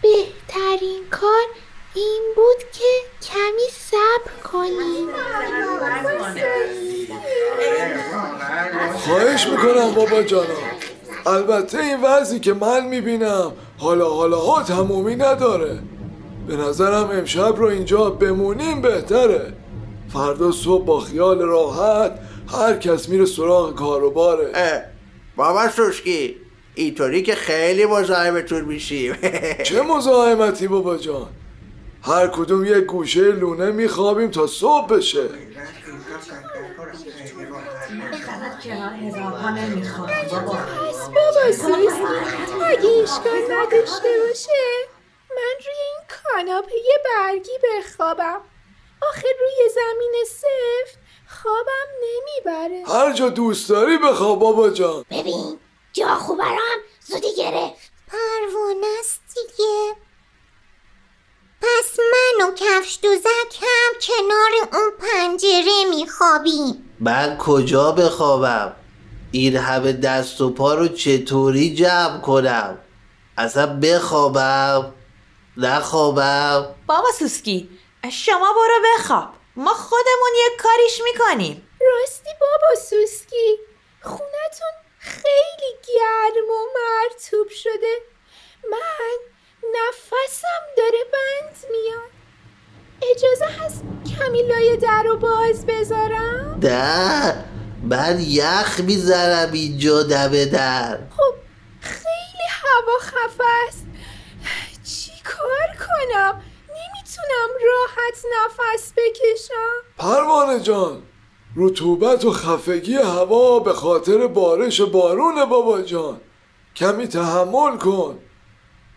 بهترین 0.02 1.02
کار 1.10 1.46
این 1.94 2.22
بود 2.36 2.70
که 2.72 2.84
کمی 3.22 3.68
صبر 3.70 4.50
کنیم 4.52 5.08
خواهش 8.94 9.46
می‌کنم 9.46 9.94
بابا 9.94 10.22
جانم. 10.22 10.46
البته 11.26 11.78
این 11.78 12.02
وضعی 12.02 12.40
که 12.40 12.52
من 12.54 12.86
می‌بینم 12.86 13.52
حالا 13.78 14.10
حالا 14.10 14.36
ها 14.36 14.62
تمومی 14.62 15.16
نداره. 15.16 15.78
به 16.48 16.56
نظرم 16.56 17.10
امشب 17.10 17.54
رو 17.56 17.66
اینجا 17.66 18.10
بمونیم 18.10 18.82
بهتره. 18.82 19.52
فردا 20.12 20.52
صبح 20.52 20.84
با 20.84 21.00
خیال 21.00 21.38
راحت 21.38 22.18
هر 22.52 22.76
کس 22.76 23.08
میره 23.08 23.26
سراغ 23.26 23.74
کاروباره 23.74 24.50
اه، 24.54 24.80
بابا 25.36 25.68
سوسکی 25.68 26.36
اینطوری 26.74 27.22
که 27.22 27.34
خیلی 27.34 27.86
مزاحمتون 27.86 28.60
میشیم. 28.60 29.14
چه 29.66 29.82
مزاحمتی 29.82 30.68
بابا 30.68 30.96
جان؟ 30.96 31.26
هر 32.08 32.28
کدوم 32.28 32.64
یک 32.64 32.84
گوشه 32.84 33.20
لونه 33.20 33.70
میخوابیم 33.70 34.30
تا 34.30 34.46
صبح 34.46 34.86
بشه. 34.86 35.28
بابا 41.14 41.38
اگه 42.66 42.90
اشکال 43.02 43.42
نداشته 43.50 44.08
باشه 44.28 44.88
من 45.30 45.54
روی 45.66 45.80
این 45.88 46.00
کاناپه 46.24 46.74
برگی 47.04 47.50
بخوابم. 47.64 48.40
آخه 49.08 49.28
روی 49.40 49.70
زمین 49.74 50.24
سفت 50.28 50.98
خوابم 51.28 51.88
نمی‌بره. 52.02 52.84
هر 52.94 53.12
جا 53.12 53.28
دوست 53.28 53.68
داری 53.68 53.98
بخواب 53.98 54.38
بابا 54.38 54.70
جان. 54.70 55.04
ببین 55.10 55.58
جا 55.92 56.06
هم 56.08 56.78
زودی 57.00 57.34
گرفت. 57.36 57.92
پروانه 58.08 58.86
است 59.00 59.20
دیگه. 59.34 60.07
پس 61.62 61.98
من 61.98 62.48
و 62.48 62.54
کفش 62.54 62.98
دوزک 63.02 63.62
هم 63.62 64.00
کنار 64.00 64.68
اون 64.72 64.90
پنجره 64.90 65.84
میخوابیم. 65.90 66.96
من 67.00 67.38
کجا 67.38 67.92
بخوابم؟ 67.92 68.76
این 69.32 69.56
همه 69.56 69.92
دست 69.92 70.40
و 70.40 70.50
پا 70.50 70.74
رو 70.74 70.88
چطوری 70.88 71.74
جمع 71.74 72.20
کنم؟ 72.20 72.78
اصلا 73.38 73.66
بخوابم؟ 73.66 74.94
نخوابم؟ 75.56 76.74
بابا 76.86 77.10
سوسکی 77.18 77.68
شما 78.12 78.52
برو 78.52 78.80
بخواب. 78.94 79.28
ما 79.56 79.74
خودمون 79.74 80.30
یک 80.46 80.60
کاریش 80.60 81.00
می‌کنیم. 81.04 81.68
راستی 81.80 82.30
بابا 82.40 82.74
سوسکی 82.74 83.58
خونتون 84.02 84.74
خیلی 84.98 85.72
گرم 85.88 86.50
و 86.50 86.64
مرتوب 86.74 87.48
شده. 87.48 87.98
من 88.70 89.37
نفسم 89.74 90.62
داره 90.76 90.98
بند 91.12 91.56
میاد. 91.70 92.10
اجازه 93.12 93.44
هست 93.44 93.82
کمی 94.18 94.42
لای 94.42 94.76
در 94.76 95.02
رو 95.02 95.16
باز 95.16 95.66
بذارم؟ 95.66 96.60
نه 96.62 97.44
من 97.82 98.20
یخ 98.20 98.80
می‌زنم 98.80 99.52
اینجا 99.52 100.02
دم 100.02 100.44
در. 100.44 100.98
خب 101.16 101.34
خیلی 101.80 102.48
هوا 102.48 102.98
خفه 103.00 103.44
است. 103.68 103.86
چی 104.84 105.12
کار 105.24 105.86
کنم؟ 105.86 106.42
نمی‌تونم 106.68 107.48
راحت 107.66 108.24
نفس 108.36 108.92
بکشم. 108.96 109.96
پروانه 109.98 110.60
جان 110.60 111.02
رطوبت 111.56 112.24
و 112.24 112.32
خفگی 112.32 112.94
هوا 112.94 113.58
به 113.58 113.72
خاطر 113.72 114.26
بارش 114.26 114.80
بارون 114.80 115.44
بابا 115.44 115.82
جان. 115.82 116.20
کمی 116.76 117.08
تحمل 117.08 117.76
کن. 117.78 118.18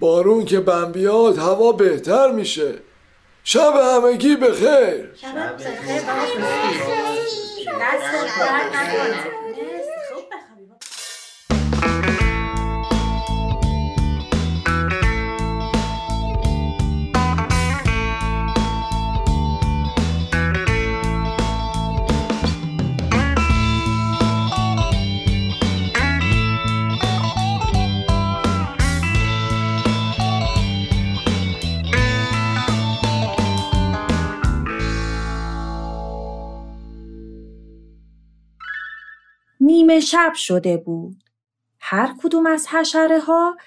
بارون 0.02 0.46
که 0.46 0.60
بم 0.60 0.92
بیاد 0.92 1.38
هوا 1.38 1.72
بهتر 1.72 2.32
میشه. 2.32 2.74
شب 3.44 3.74
همگی 3.76 4.36
بخیر. 4.36 5.10
نیمه 39.82 40.00
شب 40.00 40.34
شده 40.36 40.78
بود. 40.78 41.24
هر 41.80 42.16
کدوم 42.24 42.46
از 42.46 42.68
حشره 42.68 43.20
ها 43.20 43.58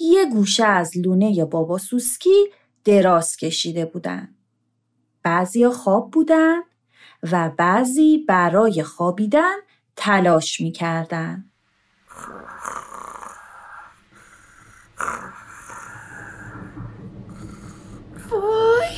یه 0.00 0.26
گوشه 0.26 0.64
از 0.64 0.98
لونه 0.98 1.44
بابا 1.44 1.78
سوسکی 1.78 2.52
دراز 2.84 3.36
کشیده 3.36 3.84
بودن. 3.84 4.34
بعضی 5.22 5.68
خواب 5.68 6.10
بودن 6.10 6.60
و 7.32 7.50
بعضی 7.56 8.24
برای 8.28 8.82
خوابیدن 8.82 9.54
تلاش 9.96 10.60
می‌کردن. 10.60 11.44
وای 18.30 18.96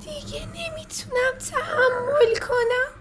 دیگه 0.00 0.46
نمی‌تونم 0.46 1.38
تحمل 1.50 2.38
کنم 2.48 2.93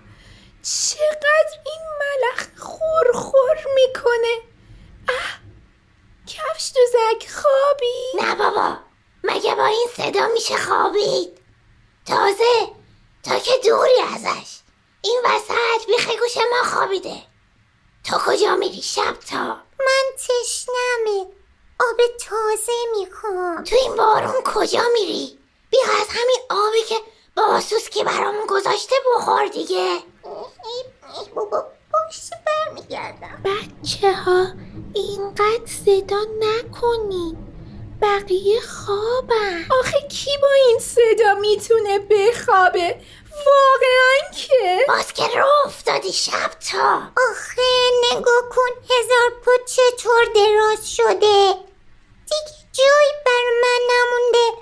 چقدر 0.63 1.59
این 1.65 1.81
ملخ 1.99 2.47
خورخور 2.57 3.57
می‌کنه. 3.75 4.41
اه 5.09 5.39
کفش 6.27 6.71
دوزک 6.75 7.29
خوابی؟ 7.31 8.27
نه 8.27 8.35
بابا 8.35 8.77
مگه 9.23 9.55
با 9.55 9.65
این 9.65 9.87
صدا 9.97 10.27
میشه 10.27 10.57
خوابید؟ 10.57 11.37
تازه 12.05 12.69
تا 13.23 13.39
که 13.39 13.51
دوری 13.63 14.01
ازش. 14.15 14.59
این 15.01 15.21
وسط 15.25 15.85
بیخ 15.87 16.07
گوش 16.19 16.37
ما 16.37 16.69
خوابیده. 16.69 17.23
تو 18.03 18.17
کجا 18.17 18.55
میری 18.55 18.81
شب 18.81 19.19
تا؟ 19.29 19.45
من 19.79 20.03
تشنمه. 20.17 21.27
آب 21.79 21.97
تازه 22.19 22.73
می‌خوام. 22.97 23.63
تو 23.63 23.75
این 23.75 23.95
بارون 23.95 24.43
کجا 24.43 24.83
میری؟ 24.93 25.39
بیا 25.69 25.81
از 26.01 26.07
همین 26.09 26.39
آبی 26.49 26.83
که 26.83 26.95
بابا 27.35 27.59
سوسکی 27.59 28.03
برامون 28.03 28.45
گذاشته 28.45 28.95
بخور 29.15 29.47
دیگه. 29.47 30.03
بابا 31.35 31.65
میشه 32.07 32.35
برمیگردم. 32.45 33.43
بچه 33.45 34.13
ها 34.13 34.47
اینقدر 34.93 35.65
صدا 35.85 36.21
نکنین. 36.39 37.37
بقیه 38.01 38.61
خوابن. 38.61 39.65
آخه 39.79 40.07
کی 40.07 40.37
با 40.41 40.47
این 40.67 40.79
صدا 40.79 41.33
می‌تونه 41.33 41.99
بخوابه؟ 41.99 43.01
واقعا 43.45 44.31
که. 44.35 44.85
باز 44.87 45.13
که 45.13 45.23
رو 45.27 45.45
افتادی 45.65 46.13
شب 46.13 46.51
تا. 46.71 47.01
آخه 47.31 47.61
نگاه 48.11 48.49
کن 48.49 48.69
هزار 48.83 49.41
پا 49.45 49.51
چطور 49.65 50.25
دراز 50.35 50.95
شده. 50.95 51.53
دیگه 52.29 52.57
جایی 52.71 53.11
بر 53.25 53.43
من 53.61 53.79
نمونده. 53.89 54.61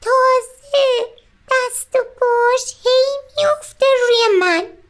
تازه 0.00 1.08
دست 1.50 1.96
و 1.96 1.98
باش 2.20 2.76
هی 2.84 3.16
میفته 3.36 3.86
روی 4.02 4.38
من. 4.38 4.81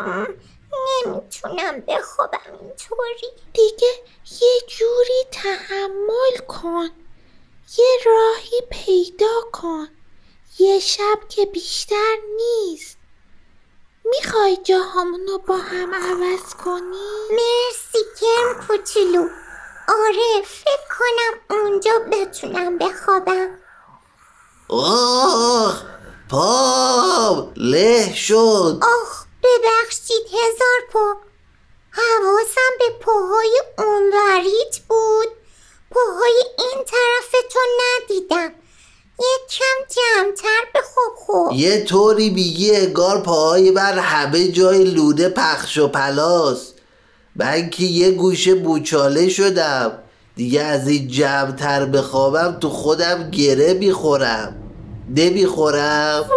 نمی‌تونم 0.00 1.80
بخوابم 1.80 2.38
اینطوری. 2.60 3.30
دیگه 3.52 3.92
یه 4.40 4.60
جوری 4.68 5.24
تحمل 5.32 6.46
کن. 6.48 6.90
یه 7.78 7.96
راهی 8.06 8.60
پیدا 8.70 9.40
کن. 9.52 9.88
یه 10.58 10.78
شب 10.78 11.28
که 11.28 11.46
بیشتر 11.46 12.16
نیست. 12.36 12.98
می‌خوای 14.04 14.56
جاهامونو 14.56 15.38
با 15.38 15.56
هم 15.56 15.94
عوض 15.94 16.54
کنی؟ 16.64 17.06
مرسی 17.30 18.04
کرم 18.20 18.66
کوچولو. 18.66 19.28
آره 19.88 20.42
فکر 20.44 20.88
کنم 20.98 21.58
اونجا 21.58 21.98
بتونم 22.12 22.78
بخوابم. 22.78 23.58
آه 24.68 25.82
پام 26.30 27.52
له 27.56 28.14
شد. 28.14 28.80
آخ 28.82 29.15
ببخشید 29.58 30.26
هزار 30.26 30.80
پا. 30.92 31.16
حواسم 31.90 32.72
به 32.78 32.84
پاهای 33.00 33.60
اونوریت 33.78 34.78
بود. 34.88 35.28
پاهای 35.90 36.42
این 36.58 36.84
طرف 36.84 37.42
تو 37.52 37.58
ندیدم. 37.80 38.52
یه 39.20 39.38
کم 39.50 39.94
جمعتر 39.94 40.64
بخواب 40.74 41.14
خوب 41.16 41.52
یه 41.52 41.84
طوری 41.84 42.30
میگی 42.30 42.76
انگار 42.76 43.22
پاهای 43.22 43.70
من 43.70 43.98
همه 43.98 44.48
جای 44.48 44.84
لوده 44.84 45.28
پخش 45.28 45.78
و 45.78 45.88
پلاس. 45.88 46.72
من 47.36 47.70
که 47.70 47.84
یه 47.84 48.10
گوشه 48.10 48.54
بوچاله 48.54 49.28
شدم. 49.28 49.98
دیگه 50.36 50.62
از 50.62 50.88
این 50.88 51.08
جمعتر 51.08 51.84
بخوابم 51.84 52.58
تو 52.60 52.70
خودم 52.70 53.30
گره 53.30 53.74
می‌خورم. 53.74 54.56
نمی‌خورم. 55.16 56.30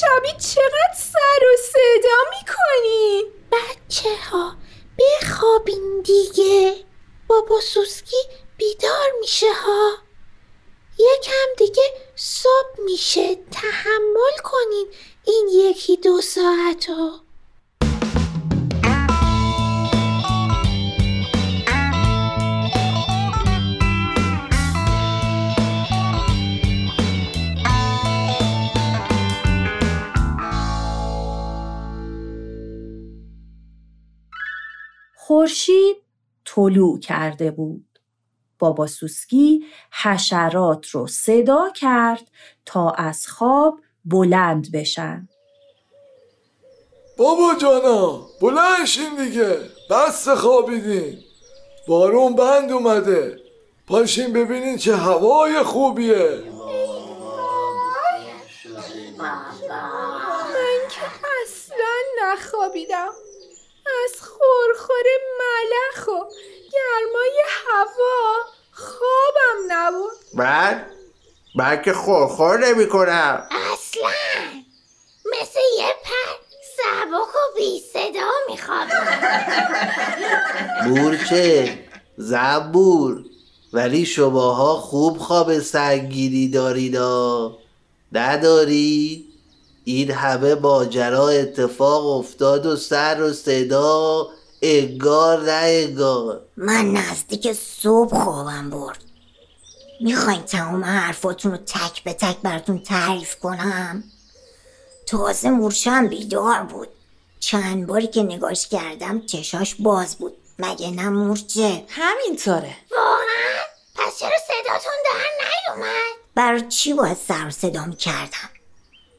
شبی 0.00 0.32
چقدر 0.32 0.94
سر 0.96 1.44
و 1.52 1.56
صدا 1.56 2.16
می‌کنی؟ 2.30 3.24
بچه 3.52 4.16
ها 4.30 4.56
بخوابین 4.98 6.00
دیگه. 6.00 6.84
بابا 7.28 7.60
سوسکی 7.60 8.16
بیدار 8.56 9.12
میشه 9.20 9.52
ها. 9.52 9.92
یکم 10.98 11.54
دیگه 11.58 11.82
صبح 12.16 12.80
میشه. 12.84 13.34
تحمل 13.34 14.36
کنین 14.44 14.86
این 15.24 15.48
یکی 15.48 15.96
دو 15.96 16.20
ساعت 16.20 16.88
رو 16.88 17.10
خورشید 35.32 35.96
طلوع 36.44 37.00
کرده 37.00 37.50
بود. 37.50 37.98
بابا 38.58 38.86
سوسکی 38.86 39.64
حشرات 40.02 40.88
رو 40.88 41.06
صدا 41.06 41.70
کرد 41.76 42.30
تا 42.66 42.90
از 42.90 43.26
خواب 43.26 43.80
بلند 44.04 44.72
بشن. 44.72 45.28
بابا 47.18 47.54
جانا 47.60 48.26
بلنشین 48.40 49.24
دیگه 49.24 49.58
بس 49.90 50.28
خوابیدین 50.28 51.18
بارون 51.88 52.34
بند 52.36 52.72
اومده 52.72 53.40
پاشین 53.86 54.32
ببینین 54.32 54.76
چه 54.76 54.96
هوای 54.96 55.62
خوبیه 55.62 56.42
من 59.18 60.88
که 60.90 61.02
اصلا 61.42 61.94
نخوابیدم 62.22 63.12
خورخور 64.38 65.06
ملخ 65.38 66.08
و 66.08 66.24
گرمای 66.72 67.38
هوا. 67.66 68.44
خوابم 68.72 69.58
نبود. 69.68 70.12
من 70.34 70.86
من 71.54 71.82
که 71.82 71.92
خورخور 71.92 72.66
نمی 72.66 72.88
کنم 72.88 73.48
اصلا. 73.50 74.10
مثل 75.24 75.60
یه 75.78 75.94
پر 76.04 76.32
سبک 76.76 77.34
و 77.34 77.56
بی 77.56 77.82
صدا 77.92 78.30
میخوابم. 78.48 79.06
مورچه 80.86 81.78
زنبور. 82.16 83.24
ولی 83.72 84.06
شماها 84.06 84.74
خوب 84.76 85.18
خواب 85.18 85.58
سنگینی 85.58 86.48
داریدا 86.48 87.58
نداری؟ 88.12 89.31
این 89.84 90.10
همه 90.10 90.54
ماجرا 90.54 91.28
اتفاق 91.28 92.06
افتاد 92.06 92.66
و 92.66 92.76
سر 92.76 93.22
و 93.22 93.32
صدا 93.32 94.28
انگار 94.62 95.42
نه 95.42 95.52
انگار. 95.52 96.40
من 96.56 96.90
نزدیک 96.90 97.52
صبح 97.52 98.24
خوابم 98.24 98.70
برد. 98.70 98.98
می‌خواین 100.00 100.42
تمام 100.42 100.84
حرفاتون 100.84 101.52
رو 101.52 101.58
تک 101.58 102.04
به 102.04 102.12
تک 102.12 102.36
براتون 102.42 102.78
تعریف 102.78 103.36
کنم؟ 103.36 104.04
تازه 105.06 105.50
مورچم 105.50 106.08
بیدار 106.08 106.62
بود. 106.62 106.88
چند 107.40 107.86
باری 107.86 108.06
که 108.06 108.22
نگاش 108.22 108.68
کردم 108.68 109.26
چشاش 109.26 109.74
باز 109.74 110.16
بود. 110.16 110.36
مگه 110.58 110.90
نه 110.90 111.08
مورچه؟ 111.08 111.84
همینطوره. 111.88 112.76
واقعا؟ 112.90 113.62
پس 113.94 114.18
چرا 114.18 114.38
صداتون 114.46 114.92
در 115.04 115.46
نیومد؟ 115.74 116.12
برای 116.34 116.68
چی 116.68 116.92
باید 116.92 117.16
سر 117.28 117.46
و 117.46 117.50
صدا 117.50 117.84
می‌کردم؟ 117.84 118.50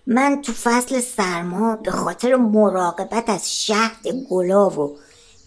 من 0.08 0.42
تو 0.42 0.54
فصل 0.54 1.00
سرما 1.00 1.76
به 1.76 1.92
خاطر 1.92 2.36
مراقبت 2.36 3.30
از 3.30 3.66
شهد 3.66 4.08
گلاب 4.30 4.80
و 4.80 4.98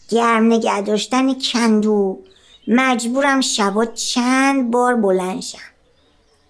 گرم 0.08 0.46
نگه 0.46 0.80
داشتن 0.80 1.38
کندو 1.38 2.22
مجبورم 2.68 3.40
شبا 3.40 3.84
چند 3.84 4.70
بار 4.70 4.94
بلند 4.94 5.40
شم. 5.40 5.58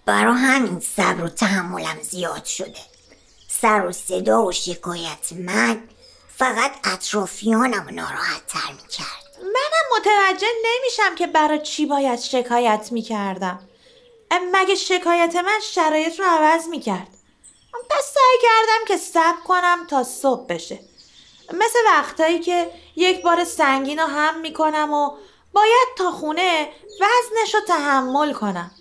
برا 0.05 0.33
همین 0.33 0.79
صبر 0.79 1.23
و 1.23 1.29
تحملم 1.29 1.97
زیاد 2.01 2.45
شده. 2.45 2.81
سر 3.47 3.85
و 3.85 3.91
صدا 3.91 4.43
و 4.43 4.51
شکایت 4.51 5.33
من 5.33 5.77
فقط 6.35 6.71
اطرافیانم 6.83 7.87
ناراحت 7.91 8.47
تر 8.47 8.71
می‌کرد. 8.71 9.43
منم 9.43 9.99
متوجه 9.99 10.47
نمیشم 10.65 11.15
که 11.15 11.27
برای 11.27 11.59
چی 11.59 11.85
باید 11.85 12.19
شکایت 12.19 12.89
می‌کردم. 12.91 13.59
مگه 14.53 14.75
شکایت 14.75 15.35
من 15.35 15.59
شرایط 15.71 16.19
رو 16.19 16.25
عوض 16.25 16.67
می‌کرد؟ 16.67 17.16
پس 17.89 18.13
سعی 18.13 18.37
کردم 18.41 18.85
که 18.87 18.97
صبر 18.97 19.41
کنم 19.47 19.87
تا 19.89 20.03
صبح 20.03 20.45
بشه. 20.47 20.79
مثل 21.53 21.79
وقتایی 21.85 22.39
که 22.39 22.71
یک 22.95 23.21
بار 23.21 23.43
سنگین 23.43 23.99
رو 23.99 24.05
هم 24.05 24.39
می‌کنم 24.39 24.93
و 24.93 25.11
باید 25.53 25.87
تا 25.97 26.11
خونه 26.11 26.69
وزنش 27.01 27.55
رو 27.55 27.59
تحمل 27.67 28.33
کنم. 28.33 28.71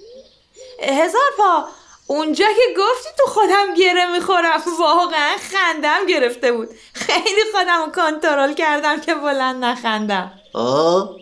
هزار 0.83 1.31
پا 1.37 1.69
اونجا 2.07 2.47
که 2.47 2.81
گفتی 2.81 3.09
تو 3.19 3.27
خودم 3.27 3.75
گره 3.75 4.13
می‌خورم. 4.13 4.63
واقعا 4.79 5.37
خندم 5.37 6.07
گرفته 6.07 6.53
بود. 6.53 6.69
خیلی 6.93 7.43
خودم 7.53 7.83
رو 7.85 7.93
کنترل 7.93 8.55
کردم 8.55 9.01
که 9.01 9.15
بلند 9.15 9.65
نخندم. 9.65 10.33
آه 10.55 11.17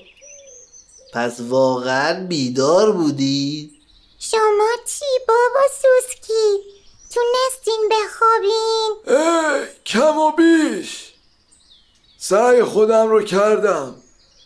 پس 1.14 1.36
واقعا 1.40 2.26
بیدار 2.26 2.92
بودی؟ 2.92 3.70
شما 4.18 4.70
چی 4.86 5.04
بابا 5.28 5.60
سوسکی؟ 5.82 6.73
تونستین 7.14 7.90
بخوابین؟ 7.90 8.96
ای 9.06 9.66
کم 9.86 10.18
و 10.18 10.32
بیش. 10.32 11.12
سعی 12.18 12.62
خودم 12.62 13.08
رو 13.08 13.22
کردم. 13.22 13.94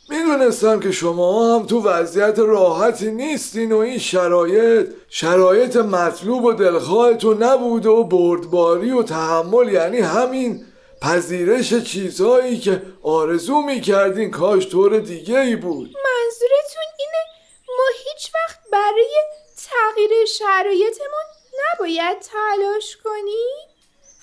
می‌دونستم 0.08 0.80
که 0.80 0.92
شما 0.92 1.54
هم 1.54 1.66
تو 1.66 1.82
وضعیت 1.82 2.38
راحتی 2.38 3.10
نیستین 3.10 3.72
و 3.72 3.78
این 3.78 3.98
شرایط 3.98 4.88
شرایط 5.08 5.76
مطلوب 5.76 6.44
و 6.44 6.52
دلخواهتون 6.52 7.42
نبود 7.42 7.86
و 7.86 8.04
بردباری 8.04 8.90
و 8.90 9.02
تحمل 9.02 9.72
یعنی 9.72 9.98
همین 10.00 10.64
پذیرش 11.02 11.74
چیزهایی 11.74 12.58
که 12.58 12.82
آرزو 13.02 13.60
می‌کردین 13.60 14.30
کاش 14.30 14.68
طور 14.68 14.98
دیگه 14.98 15.38
ای 15.38 15.56
بود. 15.56 15.94
منظورتون 16.04 16.88
اینه 16.98 17.22
ما 17.68 17.84
هیچ 18.04 18.30
وقت 18.34 18.58
برای 18.72 19.14
تغییر 19.56 20.24
شرایطمون 20.24 21.37
نباید 21.58 22.18
تلاش 22.18 22.96
کنیم؟ 23.04 23.68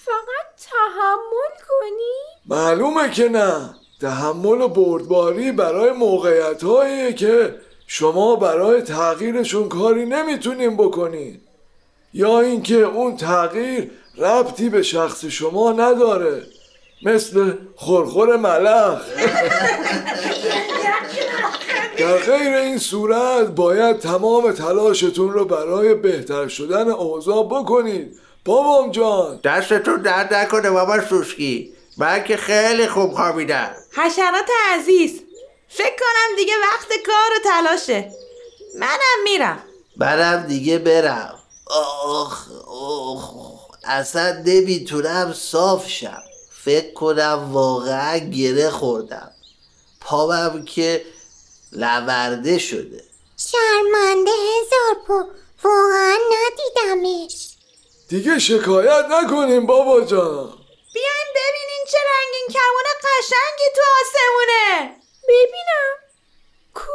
فقط 0.05 0.69
تحمل 0.69 1.55
کنی؟ 1.67 2.45
معلومه 2.45 3.11
که 3.11 3.29
نه 3.29 3.75
تحمل 4.01 4.61
و 4.61 4.67
بردباری 4.67 5.51
برای 5.51 5.91
موقعیت 5.91 6.63
هاییه 6.63 7.13
که 7.13 7.55
شما 7.87 8.35
برای 8.35 8.81
تغییرشون 8.81 9.69
کاری 9.69 10.05
نمی‌تونین 10.05 10.77
بکنین 10.77 11.41
یا 12.13 12.39
اینکه 12.39 12.75
اون 12.75 13.17
تغییر 13.17 13.91
ربطی 14.17 14.69
به 14.69 14.83
شخص 14.83 15.25
شما 15.25 15.71
نداره 15.71 16.43
مثل 17.03 17.53
خورخور 17.75 18.37
ملخ 18.37 19.01
در 22.05 22.17
غیر 22.17 22.53
این 22.53 22.77
صورت 22.77 23.47
باید 23.47 23.99
تمام 23.99 24.51
تلاشتون 24.51 25.33
رو 25.33 25.45
برای 25.45 25.93
بهتر 25.93 26.47
شدن 26.47 26.89
اوضاع 26.89 27.45
بکنید. 27.45 28.19
بابام 28.45 28.91
جان. 28.91 29.39
دستتون 29.43 30.01
درد 30.01 30.33
نکنه 30.33 30.71
بابا 30.71 31.01
سوسکی. 31.09 31.73
من 31.97 32.23
که 32.23 32.37
خیلی 32.37 32.87
خوب 32.87 33.13
خوابیدم. 33.13 33.71
حشرات 33.91 34.49
عزیز 34.73 35.21
فکر 35.69 35.95
کنم 35.99 36.35
دیگه 36.37 36.53
وقت 36.73 36.87
کار 36.87 37.39
و 37.39 37.43
تلاشه. 37.43 38.11
منم 38.79 39.23
میرم. 39.23 39.59
منم 39.97 40.47
دیگه 40.47 40.77
برم. 40.77 41.39
آخ 42.05 42.47
آخ 42.67 43.33
اصلا 43.83 44.43
نمی‌تونم 44.45 45.33
صاف 45.33 45.89
شم. 45.89 46.23
فکر 46.63 46.93
کنم 46.93 47.49
واقعا 47.51 48.17
گره 48.17 48.69
خوردم. 48.69 49.31
پامم 50.01 50.65
که 50.65 51.05
لورده 51.75 52.57
شده. 52.59 53.03
شرمنده 53.37 54.31
هزار 54.31 55.03
پا. 55.07 55.27
واقعا 55.63 56.17
ندیدمش. 56.33 57.49
دیگه 58.09 58.39
شکایت 58.39 59.05
نکنیم 59.09 59.65
بابا 59.65 60.01
جان. 60.01 60.53
بیاین 60.93 61.29
ببینین 61.35 61.85
چه 61.91 61.97
رنگین 61.97 62.47
کمون 62.53 62.83
قشنگی 63.03 63.69
تو 63.75 63.81
آسمونه. 64.01 64.95
ببینم. 65.27 65.95
کو؟ 66.73 66.93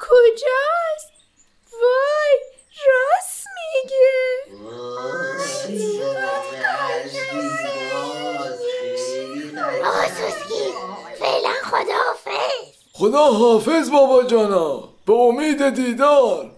کجاست؟ 0.00 1.12
وای 1.72 2.38
راست 2.86 3.46
میگه. 3.56 4.16
آقا 9.84 10.06
سوسکی 10.08 10.74
فعلا 11.20 11.52
خداحافظ. 11.64 12.75
خدا 12.98 13.24
حافظ 13.24 13.90
بابا 13.90 14.22
جانا 14.22 14.84
به 15.06 15.12
امید 15.12 15.68
دیدار. 15.68 16.50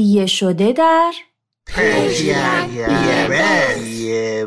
تهیه 0.00 0.26
شده 0.26 0.72
در 0.72 1.12
یه 3.84 4.46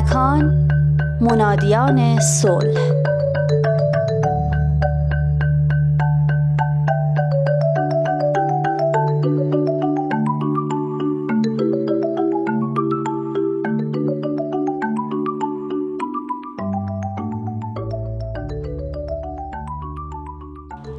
کودکان 0.00 0.68
منادیان 1.20 2.20
صلح. 2.20 2.80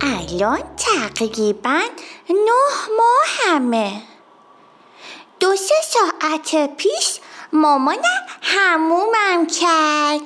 الان 0.02 0.60
تقریبا 0.78 1.80
نه 2.30 2.52
ماه 2.98 3.28
همه. 3.46 4.02
دو 5.40 5.56
سه 5.56 5.76
ساعت 5.84 6.76
پیش 6.78 7.20
مامانم 7.54 8.21
همومم 8.72 9.48
کرد. 9.62 10.22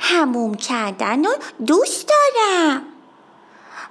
هموم 0.00 0.54
کردن 0.54 1.24
رو 1.24 1.32
دوست 1.66 2.08
دارم. 2.08 2.82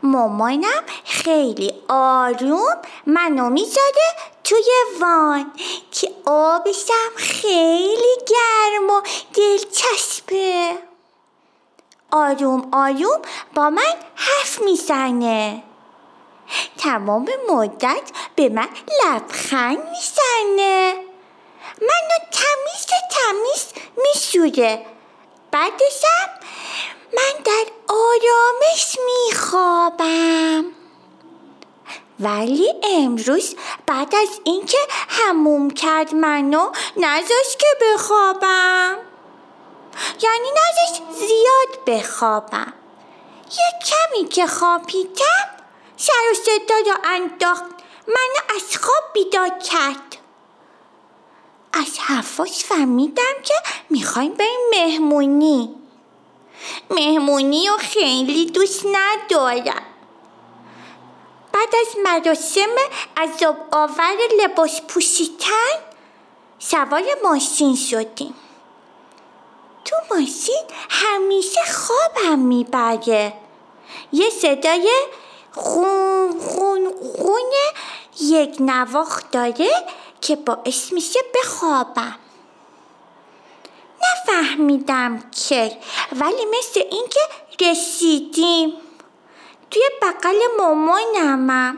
مامانم 0.04 0.84
خیلی 1.06 1.74
آروم 1.88 2.78
منو 3.06 3.50
می‌ذاره 3.50 4.16
توی 4.44 4.66
وان 5.00 5.52
که 5.92 6.12
آبشم 6.26 7.12
خیلی 7.16 8.18
گرم 8.28 8.90
و 8.90 9.02
دلچسبه. 9.34 10.78
آروم 12.12 12.70
آروم 12.72 13.22
با 13.56 13.70
من 13.70 13.94
حرف 14.16 14.62
می‌زنه. 14.62 15.64
تمام 16.78 17.30
مدت 17.50 18.12
به 18.36 18.50
من 18.50 18.70
لبخند 19.06 19.78
می‌زنه. 19.78 21.13
منو 21.82 22.18
تمیز 22.32 22.86
تمیز 23.12 23.66
میشوره 23.98 24.86
بعدشم 25.52 26.30
من 27.14 27.44
در 27.46 27.66
آرامش 27.88 28.98
میخوابم. 29.06 30.66
ولی 32.20 32.74
امروز 32.84 33.56
بعد 33.86 34.16
از 34.16 34.40
اینکه 34.44 34.78
هموم 35.10 35.70
کرد 35.70 36.16
منو 36.16 36.72
نذاشت 36.98 37.60
که 37.60 37.68
بخوابم. 37.82 38.98
یعنی 40.22 40.48
نذاشت 40.52 41.04
زیاد 41.12 41.86
بخوابم. 41.88 42.74
یه 43.52 43.80
کمی 43.86 44.30
که 44.30 44.48
خوابیدم 44.48 45.50
سر 45.98 46.32
و 46.32 46.34
صدا 46.34 46.92
رو 46.92 46.98
انداخت. 47.04 47.64
منو 48.08 48.56
از 48.56 48.78
خواب 48.78 49.04
بیدار 49.14 49.50
کرد. 49.50 50.13
از 51.74 52.00
حرفاش 52.00 52.64
فهمیدم 52.64 53.34
که 53.44 53.54
می‌خوایم 53.90 54.34
بریم 54.34 54.70
مهمونی. 54.72 55.76
مهمونی 56.90 57.68
رو 57.68 57.78
خیلی 57.78 58.46
دوست 58.46 58.86
ندارم. 58.86 59.84
بعد 61.54 61.76
از 61.82 61.98
مراسم 62.04 62.76
عذاب 63.18 63.58
آور 63.72 64.18
لباس 64.44 64.82
پوشیدن 64.82 65.74
سوار 66.60 67.04
ماشین 67.24 67.76
شدیم. 67.76 68.36
تو 69.86 69.96
ماشین 70.12 70.64
همیشه 70.90 71.60
خوابم 71.66 72.40
می‌بره. 72.40 73.34
یه 74.12 74.30
صدای 74.30 74.92
خون 75.52 76.40
خون 76.40 76.94
خون 77.18 77.52
یک 78.22 78.56
نواخت 78.60 79.32
داره 79.32 79.86
که 80.24 80.36
باعث 80.36 80.94
میشه 80.94 81.20
بخوابم. 81.36 82.16
نفهمیدم 84.02 85.30
که 85.50 85.78
ولی 86.12 86.46
مثل 86.46 86.84
اینکه 86.92 87.20
رسیدیم. 87.62 88.74
توی 89.72 89.84
بغل 90.02 90.40
مامانمم 90.58 91.78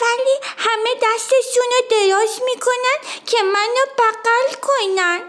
ولی 0.00 0.36
همه 0.56 0.90
دستشون 1.02 1.64
رو 1.70 1.88
دراز 1.90 2.40
می‌کنن 2.44 3.24
که 3.26 3.42
منو 3.42 3.84
بغل 3.98 4.60
کنن. 4.62 5.20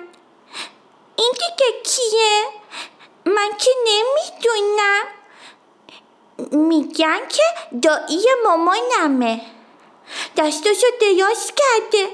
این 1.16 1.32
دیگه 1.32 1.82
کیه؟ 1.84 2.44
من 3.26 3.50
که 3.58 3.72
نمی‌دونم. 3.88 5.06
میگن 6.68 7.28
که 7.30 7.44
دایی 7.82 8.26
مامانمه. 8.46 9.55
دستاشو 10.38 10.88
دراز 11.02 11.52
کرده. 11.56 12.10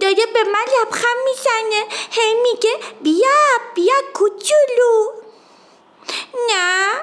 داره 0.00 0.26
به 0.34 0.44
من 0.44 0.64
لبخند 0.80 1.16
می‌زنه. 1.24 1.86
هی 2.10 2.34
میگه 2.34 2.78
بیا 3.00 3.58
بیا 3.74 3.94
کوچولو. 4.14 5.12
نه 6.50 7.00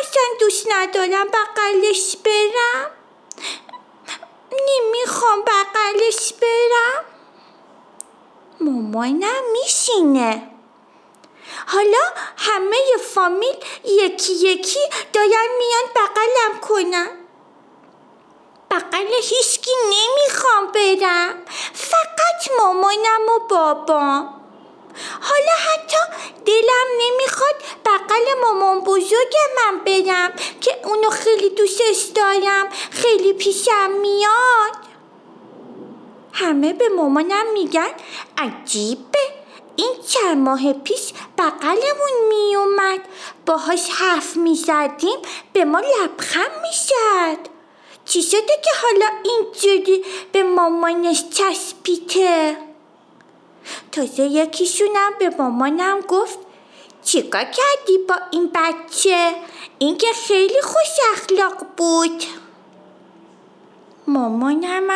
اصلا 0.00 0.22
دوست 0.40 0.66
ندارم 0.72 1.26
بغلش 1.26 2.16
برم. 2.24 2.90
نمی‌خوام 4.52 5.44
بغلش 5.44 6.32
برم. 6.32 7.04
مامانم 8.60 9.42
میشینه 9.52 10.50
حالا 11.66 11.98
همه 12.36 12.76
فامیل 13.14 13.56
یکی 13.84 14.32
یکی 14.32 14.78
دارن 15.12 15.48
میان 15.58 15.84
بغلم 15.96 16.60
کنن. 16.60 17.19
بغل 18.80 19.06
هیچکی 19.22 19.70
نمی‌خوام 19.84 20.66
برم. 20.66 21.34
فقط 21.74 22.58
مامانم 22.58 23.28
و 23.36 23.38
بابام. 23.48 24.34
حالا 25.20 25.52
حتی 25.72 25.96
دلم 26.46 26.86
نمی‌خواد 27.00 27.54
بغل 27.86 28.40
مامان 28.42 28.80
بزرگ 28.80 29.34
من 29.56 29.78
برم 29.78 30.32
که 30.60 30.80
اونو 30.84 31.10
خیلی 31.10 31.50
دوستش 31.50 32.02
دارم. 32.14 32.68
خیلی 32.90 33.32
پیشم 33.32 33.90
میاد. 33.90 34.76
همه 36.32 36.72
به 36.72 36.88
مامانم 36.88 37.52
میگن 37.52 37.90
عجیبه. 38.38 39.18
این 39.76 39.94
چند 40.08 40.38
ماه 40.38 40.72
پیش 40.72 41.12
بغلمون 41.38 42.28
میومد. 42.28 43.00
باهاش 43.46 43.88
حرف 43.90 44.36
می‌زدیم 44.36 45.18
به 45.52 45.64
ما 45.64 45.80
لبخند 45.80 46.50
می‌شد 46.62 47.59
چی 48.10 48.22
شده 48.22 48.56
که 48.64 48.70
حالا 48.82 49.06
اینجوری 49.24 50.04
به 50.32 50.42
مامانش 50.42 51.24
چسبیده 51.30 52.56
تازه 53.92 54.22
یکیشونم 54.22 55.12
به 55.18 55.30
مامانم 55.38 56.00
گفت 56.00 56.38
چیکار 57.04 57.44
کردی 57.44 57.98
با 58.08 58.14
این 58.30 58.50
بچه؟ 58.54 59.34
این 59.78 59.98
که 59.98 60.06
خیلی 60.26 60.60
خوش 60.62 60.88
اخلاق 61.12 61.66
بود. 61.76 62.22
مامانم 64.06 64.90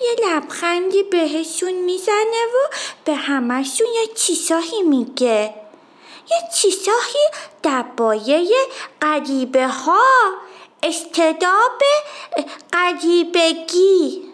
یه 0.00 0.16
لبخندی 0.26 1.02
بهشون 1.02 1.72
می‌زنه 1.72 2.44
و 2.54 2.74
به 3.04 3.14
همشون 3.14 3.86
یه 3.94 4.06
چیزایی 4.14 4.82
میگه. 4.82 5.54
یه 6.30 6.36
چیزایی 6.54 7.26
در 7.62 7.82
بایه 7.82 8.48
قریبه 9.00 9.68
ها 9.68 10.32
استداب 10.82 11.80
قریبگی. 12.72 14.32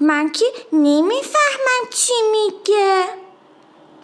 من 0.00 0.32
که 0.32 0.44
نمی‌فهمم 0.72 1.90
چی 1.90 2.14
میگه. 2.32 3.04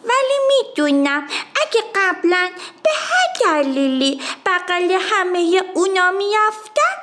ولی 0.04 0.38
می‌دونم 0.48 1.28
اگه 1.62 1.82
قبلا 1.94 2.50
به 2.82 2.90
هر 2.94 3.62
دلیلی 3.62 4.20
بغل 4.46 4.98
همه 5.00 5.62
اونا 5.74 6.10
میافتم 6.10 6.96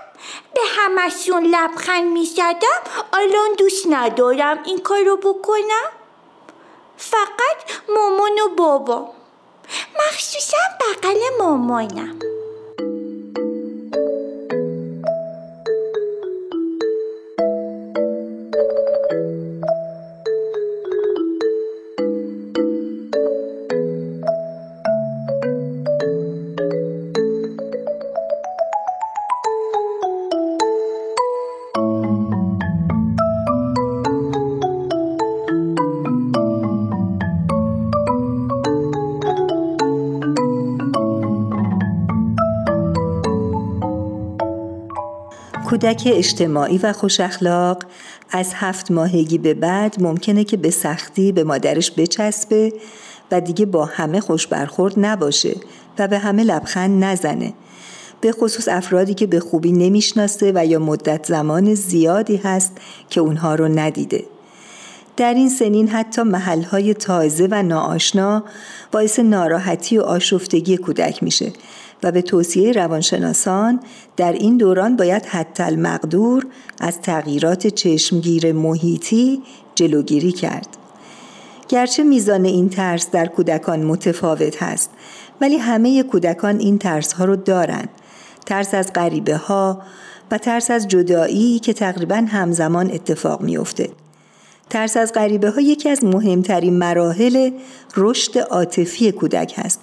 به 0.53 0.61
همشون 0.77 1.43
لبخند 1.43 2.11
می‌زدم 2.11 2.81
الان 3.13 3.53
دوست 3.57 3.85
ندارم 3.89 4.63
این 4.63 4.79
کارو 4.79 5.17
بکنم. 5.17 5.89
فقط 6.97 7.57
مامان 7.89 8.39
و 8.39 8.49
بابا 8.55 9.13
مخصوصا 9.99 10.57
بغل 10.79 11.19
مامانم. 11.39 12.19
کودک 45.81 46.03
اجتماعی 46.05 46.77
و 46.77 46.93
خوش 46.93 47.19
اخلاق 47.19 47.83
از 48.29 48.51
هفت 48.55 48.91
ماهگی 48.91 49.37
به 49.37 49.53
بعد 49.53 49.95
ممکنه 50.01 50.43
که 50.43 50.57
به 50.57 50.69
سختی 50.69 51.31
به 51.31 51.43
مادرش 51.43 51.91
بچسبه 51.91 52.73
و 53.31 53.41
دیگه 53.41 53.65
با 53.65 53.85
همه 53.85 54.19
خوش 54.19 54.47
برخورد 54.47 54.93
نباشه 54.97 55.55
و 55.99 56.07
به 56.07 56.17
همه 56.17 56.43
لبخند 56.43 57.03
نزنه. 57.03 57.53
به 58.21 58.31
خصوص 58.31 58.67
افرادی 58.67 59.13
که 59.13 59.27
به 59.27 59.39
خوبی 59.39 59.71
نمی‌شناسه 59.71 60.51
و 60.55 60.65
یا 60.65 60.79
مدت 60.79 61.25
زمان 61.25 61.73
زیادی 61.73 62.37
هست 62.37 62.77
که 63.09 63.21
اونها 63.21 63.55
رو 63.55 63.67
ندیده. 63.67 64.23
در 65.17 65.33
این 65.33 65.49
سنین 65.49 65.87
حتی 65.87 66.21
محلهای 66.21 66.93
تازه 66.93 67.47
و 67.51 67.63
ناآشنا 67.63 68.43
باعث 68.91 69.19
ناراحتی 69.19 69.97
و 69.97 70.01
آشفتگی 70.01 70.77
کودک 70.77 71.23
میشه 71.23 71.51
و 72.03 72.11
به 72.11 72.21
توصیه 72.21 72.71
روانشناسان 72.71 73.79
در 74.17 74.33
این 74.33 74.57
دوران 74.57 74.95
باید 74.95 75.25
حتی 75.25 75.63
المقدور 75.63 76.45
از 76.79 77.01
تغییرات 77.01 77.67
چشمگیر 77.67 78.51
محیطی 78.51 79.41
جلوگیری 79.75 80.31
کرد. 80.31 80.67
گرچه 81.67 82.03
میزان 82.03 82.45
این 82.45 82.69
ترس 82.69 83.09
در 83.11 83.25
کودکان 83.25 83.83
متفاوت 83.83 84.63
هست 84.63 84.89
ولی 85.41 85.57
همه 85.57 86.03
کودکان 86.03 86.59
این 86.59 86.77
ترس 86.77 87.13
ها 87.13 87.25
رو 87.25 87.35
دارن. 87.35 87.85
ترس 88.45 88.73
از 88.73 88.93
غریبه 88.93 89.35
ها 89.37 89.81
و 90.31 90.37
ترس 90.37 90.71
از 90.71 90.87
جدایی 90.87 91.59
که 91.59 91.73
تقریبا 91.73 92.15
همزمان 92.15 92.91
اتفاق 92.91 93.41
میافته. 93.41 93.89
ترس 94.69 94.97
از 94.97 95.13
غریبه 95.13 95.49
ها 95.49 95.61
یکی 95.61 95.89
از 95.89 96.03
مهمترین 96.03 96.77
مراحل 96.77 97.51
رشد 97.97 98.37
عاطفی 98.37 99.11
کودک 99.11 99.53
هست 99.57 99.79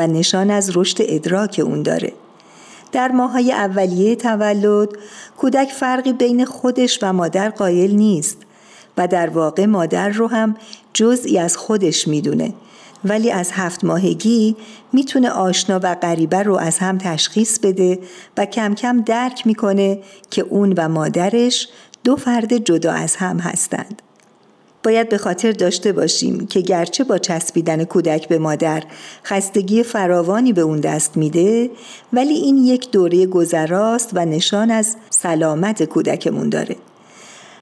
و 0.00 0.06
نشان 0.06 0.50
از 0.50 0.76
رشد 0.76 0.96
ادراک 1.00 1.60
اون 1.64 1.82
داره. 1.82 2.12
در 2.92 3.12
ماهای 3.12 3.52
اولیه 3.52 4.16
تولد 4.16 4.88
کودک 5.36 5.68
فرقی 5.68 6.12
بین 6.12 6.44
خودش 6.44 6.98
و 7.02 7.12
مادر 7.12 7.50
قائل 7.50 7.90
نیست 7.90 8.36
و 8.96 9.06
در 9.06 9.30
واقع 9.30 9.66
مادر 9.66 10.08
رو 10.08 10.26
هم 10.26 10.56
جزئی 10.94 11.38
از 11.38 11.56
خودش 11.56 12.08
می‌دونه 12.08 12.52
ولی 13.04 13.30
از 13.30 13.50
هفت 13.52 13.84
ماهگی 13.84 14.56
می‌تونه 14.92 15.30
آشنا 15.30 15.80
و 15.82 15.94
غریبه 15.94 16.42
رو 16.42 16.56
از 16.56 16.78
هم 16.78 16.98
تشخیص 16.98 17.58
بده 17.58 17.98
و 18.36 18.46
کم 18.46 18.74
کم 18.74 19.00
درک 19.00 19.46
می‌کنه 19.46 19.98
که 20.30 20.42
اون 20.42 20.74
و 20.76 20.88
مادرش 20.88 21.68
دو 22.04 22.16
فرد 22.16 22.56
جدا 22.56 22.92
از 22.92 23.16
هم 23.16 23.38
هستند. 23.38 24.02
باید 24.82 25.08
به 25.08 25.18
خاطر 25.18 25.52
داشته 25.52 25.92
باشیم 25.92 26.46
که 26.46 26.60
گرچه 26.60 27.04
با 27.04 27.18
چسبیدن 27.18 27.84
کودک 27.84 28.28
به 28.28 28.38
مادر 28.38 28.82
خستگی 29.24 29.82
فراوانی 29.82 30.52
به 30.52 30.60
اون 30.60 30.80
دست 30.80 31.16
میده 31.16 31.70
ولی 32.12 32.34
این 32.34 32.56
یک 32.56 32.90
دوره 32.90 33.26
گذراست 33.26 34.10
و 34.14 34.24
نشان 34.24 34.70
از 34.70 34.96
سلامت 35.10 35.84
کودکمون 35.84 36.48
داره. 36.48 36.76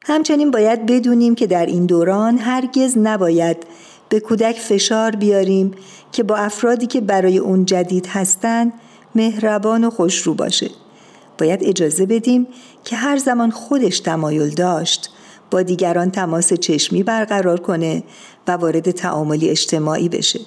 همچنین 0.06 0.50
باید 0.50 0.86
بدونیم 0.86 1.34
که 1.34 1.46
در 1.46 1.66
این 1.66 1.86
دوران 1.86 2.38
هرگز 2.38 2.98
نباید 2.98 3.56
به 4.08 4.20
کودک 4.20 4.58
فشار 4.58 5.10
بیاریم 5.10 5.74
که 6.12 6.22
با 6.22 6.36
افرادی 6.36 6.86
که 6.86 7.00
برای 7.00 7.38
اون 7.38 7.64
جدید 7.64 8.06
هستند 8.06 8.72
مهربان 9.14 9.84
و 9.84 9.90
خوشرو 9.90 10.34
باشه. 10.34 10.70
باید 11.38 11.64
اجازه 11.64 12.06
بدیم 12.06 12.46
که 12.84 12.96
هر 12.96 13.16
زمان 13.16 13.50
خودش 13.50 14.00
تمایل 14.00 14.50
داشت 14.50 15.10
با 15.50 15.62
دیگران 15.62 16.10
تماس 16.10 16.52
چشمی 16.52 17.02
برقرار 17.02 17.60
کنه 17.60 18.02
و 18.48 18.52
وارد 18.52 18.90
تعاملی 18.90 19.48
اجتماعی 19.48 20.08
بشه. 20.08 20.40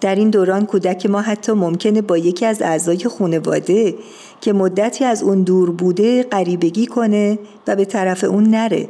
در 0.00 0.14
این 0.14 0.30
دوران 0.30 0.66
کودک 0.66 1.06
ما 1.06 1.20
حتی 1.20 1.52
ممکنه 1.52 2.02
با 2.02 2.18
یکی 2.18 2.46
از 2.46 2.62
اعضای 2.62 3.04
خانواده 3.04 3.94
که 4.40 4.52
مدتی 4.52 5.04
از 5.04 5.22
اون 5.22 5.42
دور 5.42 5.70
بوده 5.70 6.22
غریبگی 6.22 6.86
کنه 6.86 7.38
و 7.66 7.76
به 7.76 7.84
طرف 7.84 8.24
اون 8.24 8.44
نره. 8.44 8.88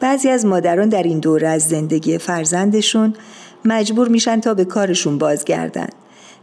بعضی 0.00 0.28
از 0.28 0.46
مادران 0.46 0.88
در 0.88 1.02
این 1.02 1.18
دوره 1.18 1.48
از 1.48 1.62
زندگی 1.62 2.18
فرزندشون 2.18 3.14
مجبور 3.64 4.08
میشن 4.08 4.40
تا 4.40 4.54
به 4.54 4.64
کارشون 4.64 5.18
بازگردن. 5.18 5.88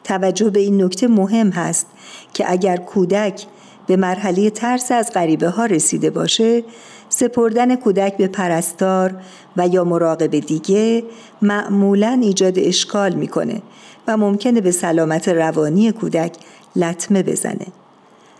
توجه 0.04 0.50
به 0.50 0.60
این 0.60 0.84
نکته 0.84 1.08
مهم 1.08 1.50
هست 1.50 1.88
که 2.34 2.52
اگر 2.52 2.78
کودک 2.78 3.46
به 3.88 3.96
مرحله 3.96 4.50
ترس 4.50 4.92
از 4.92 5.12
غریبه 5.14 5.50
ها 5.50 5.66
رسیده 5.66 6.10
باشه 6.10 6.64
سپردن 7.10 7.76
کودک 7.76 8.18
به 8.18 8.28
پرستار 8.28 9.16
و 9.58 9.68
یا 9.68 9.84
مراقب 9.84 10.40
دیگه 10.40 11.04
معمولا 11.42 12.20
ایجاد 12.22 12.60
اشکال 12.60 13.14
می‌کنه 13.14 13.62
و 14.08 14.18
ممکنه 14.18 14.62
به 14.62 14.72
سلامت 14.72 15.30
روانی 15.30 15.92
کودک 15.92 16.34
لطمه 16.76 17.24
بزنه. 17.24 17.68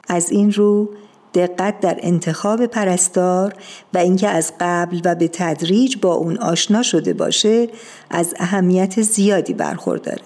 از 0.08 0.32
این 0.32 0.52
رو 0.52 0.90
دقت 1.34 1.80
در 1.80 1.98
انتخاب 2.00 2.66
پرستار 2.66 3.54
و 3.94 3.98
اینکه 3.98 4.28
از 4.28 4.54
قبل 4.60 5.02
و 5.06 5.16
به 5.16 5.28
تدریج 5.28 5.98
با 5.98 6.14
اون 6.14 6.38
آشنا 6.38 6.84
شده 6.84 7.14
باشه 7.14 7.70
از 8.10 8.34
اهمیت 8.40 9.02
زیادی 9.02 9.54
برخورداره. 9.54 10.22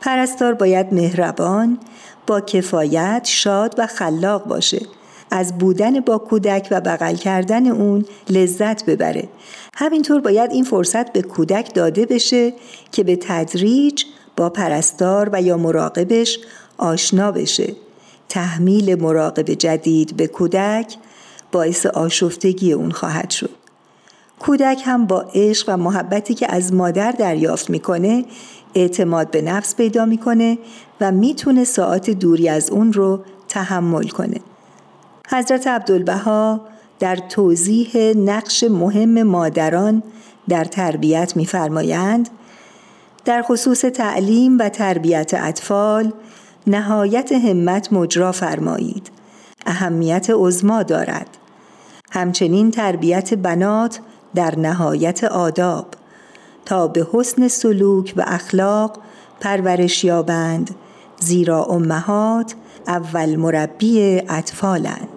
پرستار 0.00 0.54
باید 0.54 0.94
مهربان، 0.94 1.78
با 2.26 2.40
کفایت، 2.40 3.22
شاد 3.24 3.74
و 3.78 3.86
خلاق 3.86 4.44
باشه 4.44 4.86
از 5.36 5.58
بودن 5.58 6.00
با 6.00 6.18
کودک 6.18 6.68
و 6.70 6.80
بغل 6.80 7.14
کردن 7.14 7.66
اون 7.66 8.04
لذت 8.30 8.84
ببره. 8.84 9.28
همینطور 9.74 10.20
باید 10.20 10.50
این 10.50 10.64
فرصت 10.64 11.12
به 11.12 11.22
کودک 11.22 11.74
داده 11.74 12.06
بشه 12.06 12.52
که 12.92 13.04
به 13.04 13.16
تدریج 13.16 14.04
با 14.36 14.50
پرستار 14.50 15.30
و 15.32 15.42
یا 15.42 15.56
مراقبش 15.56 16.38
آشنا 16.78 17.32
بشه. 17.32 17.72
تحمیل 18.28 19.02
مراقب 19.02 19.50
جدید 19.50 20.16
به 20.16 20.26
کودک 20.26 20.96
باعث 21.52 21.86
آشفتگی 21.86 22.72
اون 22.72 22.90
خواهد 22.90 23.30
شد. 23.30 23.50
کودک 24.38 24.82
هم 24.84 25.06
با 25.06 25.24
عشق 25.34 25.68
و 25.68 25.76
محبتی 25.76 26.34
که 26.34 26.52
از 26.52 26.74
مادر 26.74 27.12
دریافت 27.12 27.70
می‌کنه 27.70 28.24
اعتماد 28.74 29.30
به 29.30 29.42
نفس 29.42 29.76
پیدا 29.76 30.04
می‌کنه 30.04 30.58
و 31.00 31.12
می‌تونه 31.12 31.64
ساعت 31.64 32.10
دوری 32.10 32.48
از 32.48 32.70
اون 32.70 32.92
رو 32.92 33.20
تحمل 33.48 34.08
کنه. 34.08 34.40
حضرت 35.28 35.66
عبدالبها 35.66 36.60
در 36.98 37.16
توضیح 37.16 37.96
نقش 38.16 38.64
مهم 38.64 39.22
مادران 39.22 40.02
در 40.48 40.64
تربیت 40.64 41.36
می‌فرمایند 41.36 42.28
در 43.24 43.42
خصوص 43.42 43.80
تعلیم 43.80 44.58
و 44.58 44.68
تربیت 44.68 45.34
اطفال 45.34 46.12
نهایت 46.66 47.32
همت 47.32 47.92
مجرا 47.92 48.32
فرمایید. 48.32 49.10
اهمیت 49.66 50.26
عظما 50.30 50.82
دارد. 50.82 51.28
همچنین 52.10 52.70
تربیت 52.70 53.34
بنات 53.34 54.00
در 54.34 54.58
نهایت 54.58 55.24
آداب. 55.24 55.86
تا 56.64 56.88
به 56.88 57.06
حسن 57.12 57.48
سلوک 57.48 58.14
و 58.16 58.24
اخلاق 58.26 58.98
پرورش 59.40 60.04
یابند 60.04 60.74
زیرا 61.20 61.64
امهات 61.64 62.54
اول 62.86 63.36
مربی 63.36 64.22
اطفالند. 64.28 65.15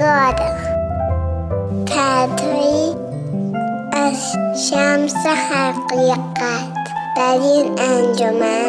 پروردگار 0.00 0.34
تدری 1.86 2.96
از 3.92 4.32
شمس 4.70 5.26
حقیقت 5.26 6.74
در 7.16 7.38
این 7.42 7.80
انجمن 7.80 8.66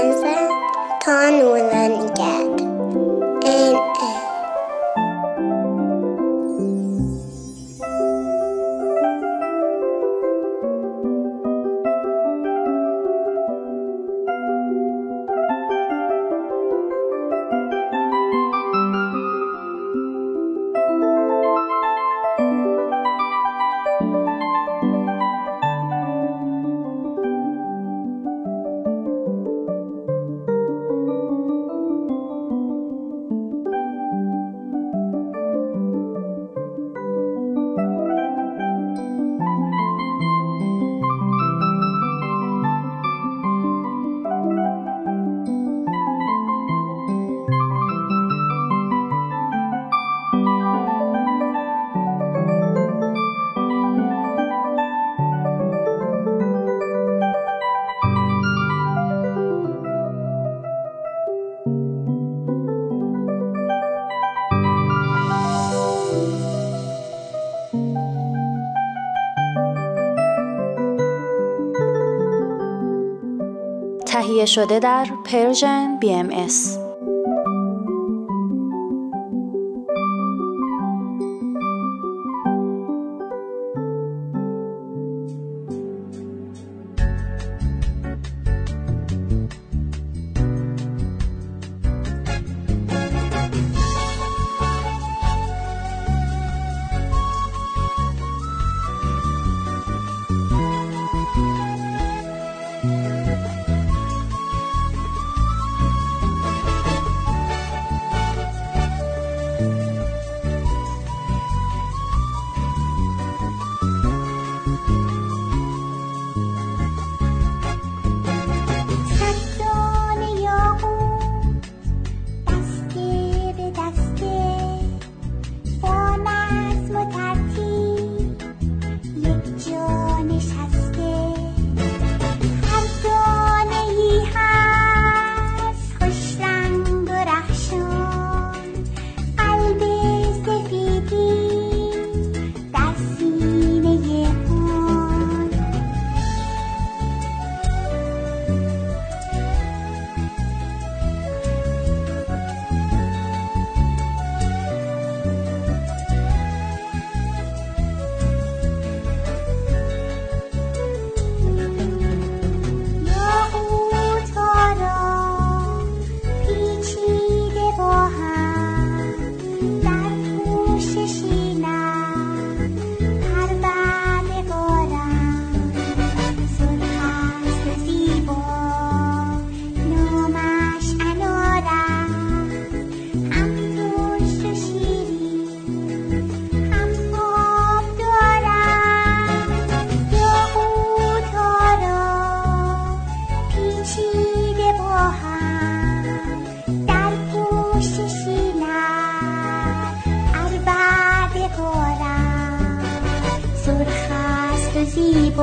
شده 74.47 74.79
در 74.79 75.09
پرژن 75.25 76.01
BMS 76.01 76.82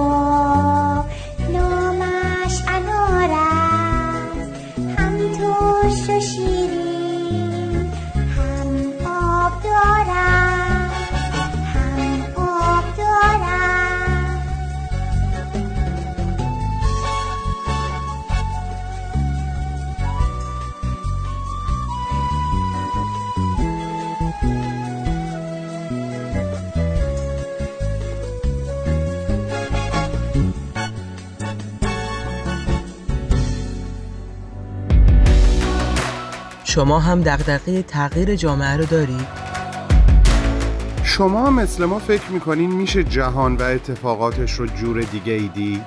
Allah. 0.09 0.48
شما 36.79 36.99
هم 36.99 37.21
دغدغه 37.21 37.83
تغییر 37.83 38.35
جامعه 38.35 38.77
رو 38.77 38.85
دارید؟ 38.85 39.27
شما 41.03 41.49
مثل 41.49 41.85
ما 41.85 41.99
فکر 41.99 42.31
می‌کنین 42.31 42.71
میشه 42.71 43.03
جهان 43.03 43.55
و 43.55 43.63
اتفاقاتش 43.63 44.51
رو 44.51 44.65
جور 44.65 45.01
دیگه 45.01 45.33
ای 45.33 45.47
دید؟ 45.47 45.81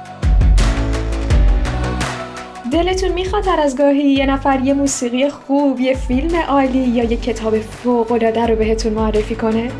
دلتون 2.72 3.12
می‌خواد 3.12 3.48
هر 3.48 3.60
از 3.60 3.76
گاهی 3.76 4.02
یه 4.02 4.26
نفر 4.26 4.60
یه 4.60 4.74
موسیقی 4.74 5.30
خوب، 5.30 5.80
یه 5.80 5.96
فیلم 5.96 6.36
عالی 6.36 6.78
یا 6.78 7.04
یه 7.04 7.16
کتاب 7.16 7.60
فوق 7.60 8.12
العاده 8.12 8.46
رو 8.46 8.56
بهتون 8.56 8.92
معرفی 8.92 9.34
کنه؟ 9.34 9.72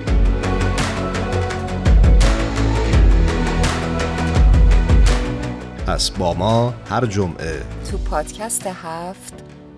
پس 5.87 6.11
با 6.11 6.35
ما 6.35 6.75
هر 6.91 7.07
جمعه 7.07 7.63
تو 7.91 7.99
پادکست 7.99 8.67
هفت 8.67 9.35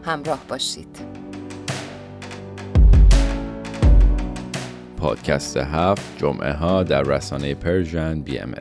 همراه 0.06 0.38
باشید 0.48 1.03
پادکست 5.04 5.56
هفت 5.56 6.18
جمعه 6.18 6.52
ها 6.52 6.82
در 6.82 7.02
رسانه 7.02 7.54
Persian 7.54 8.20
BM 8.20 8.54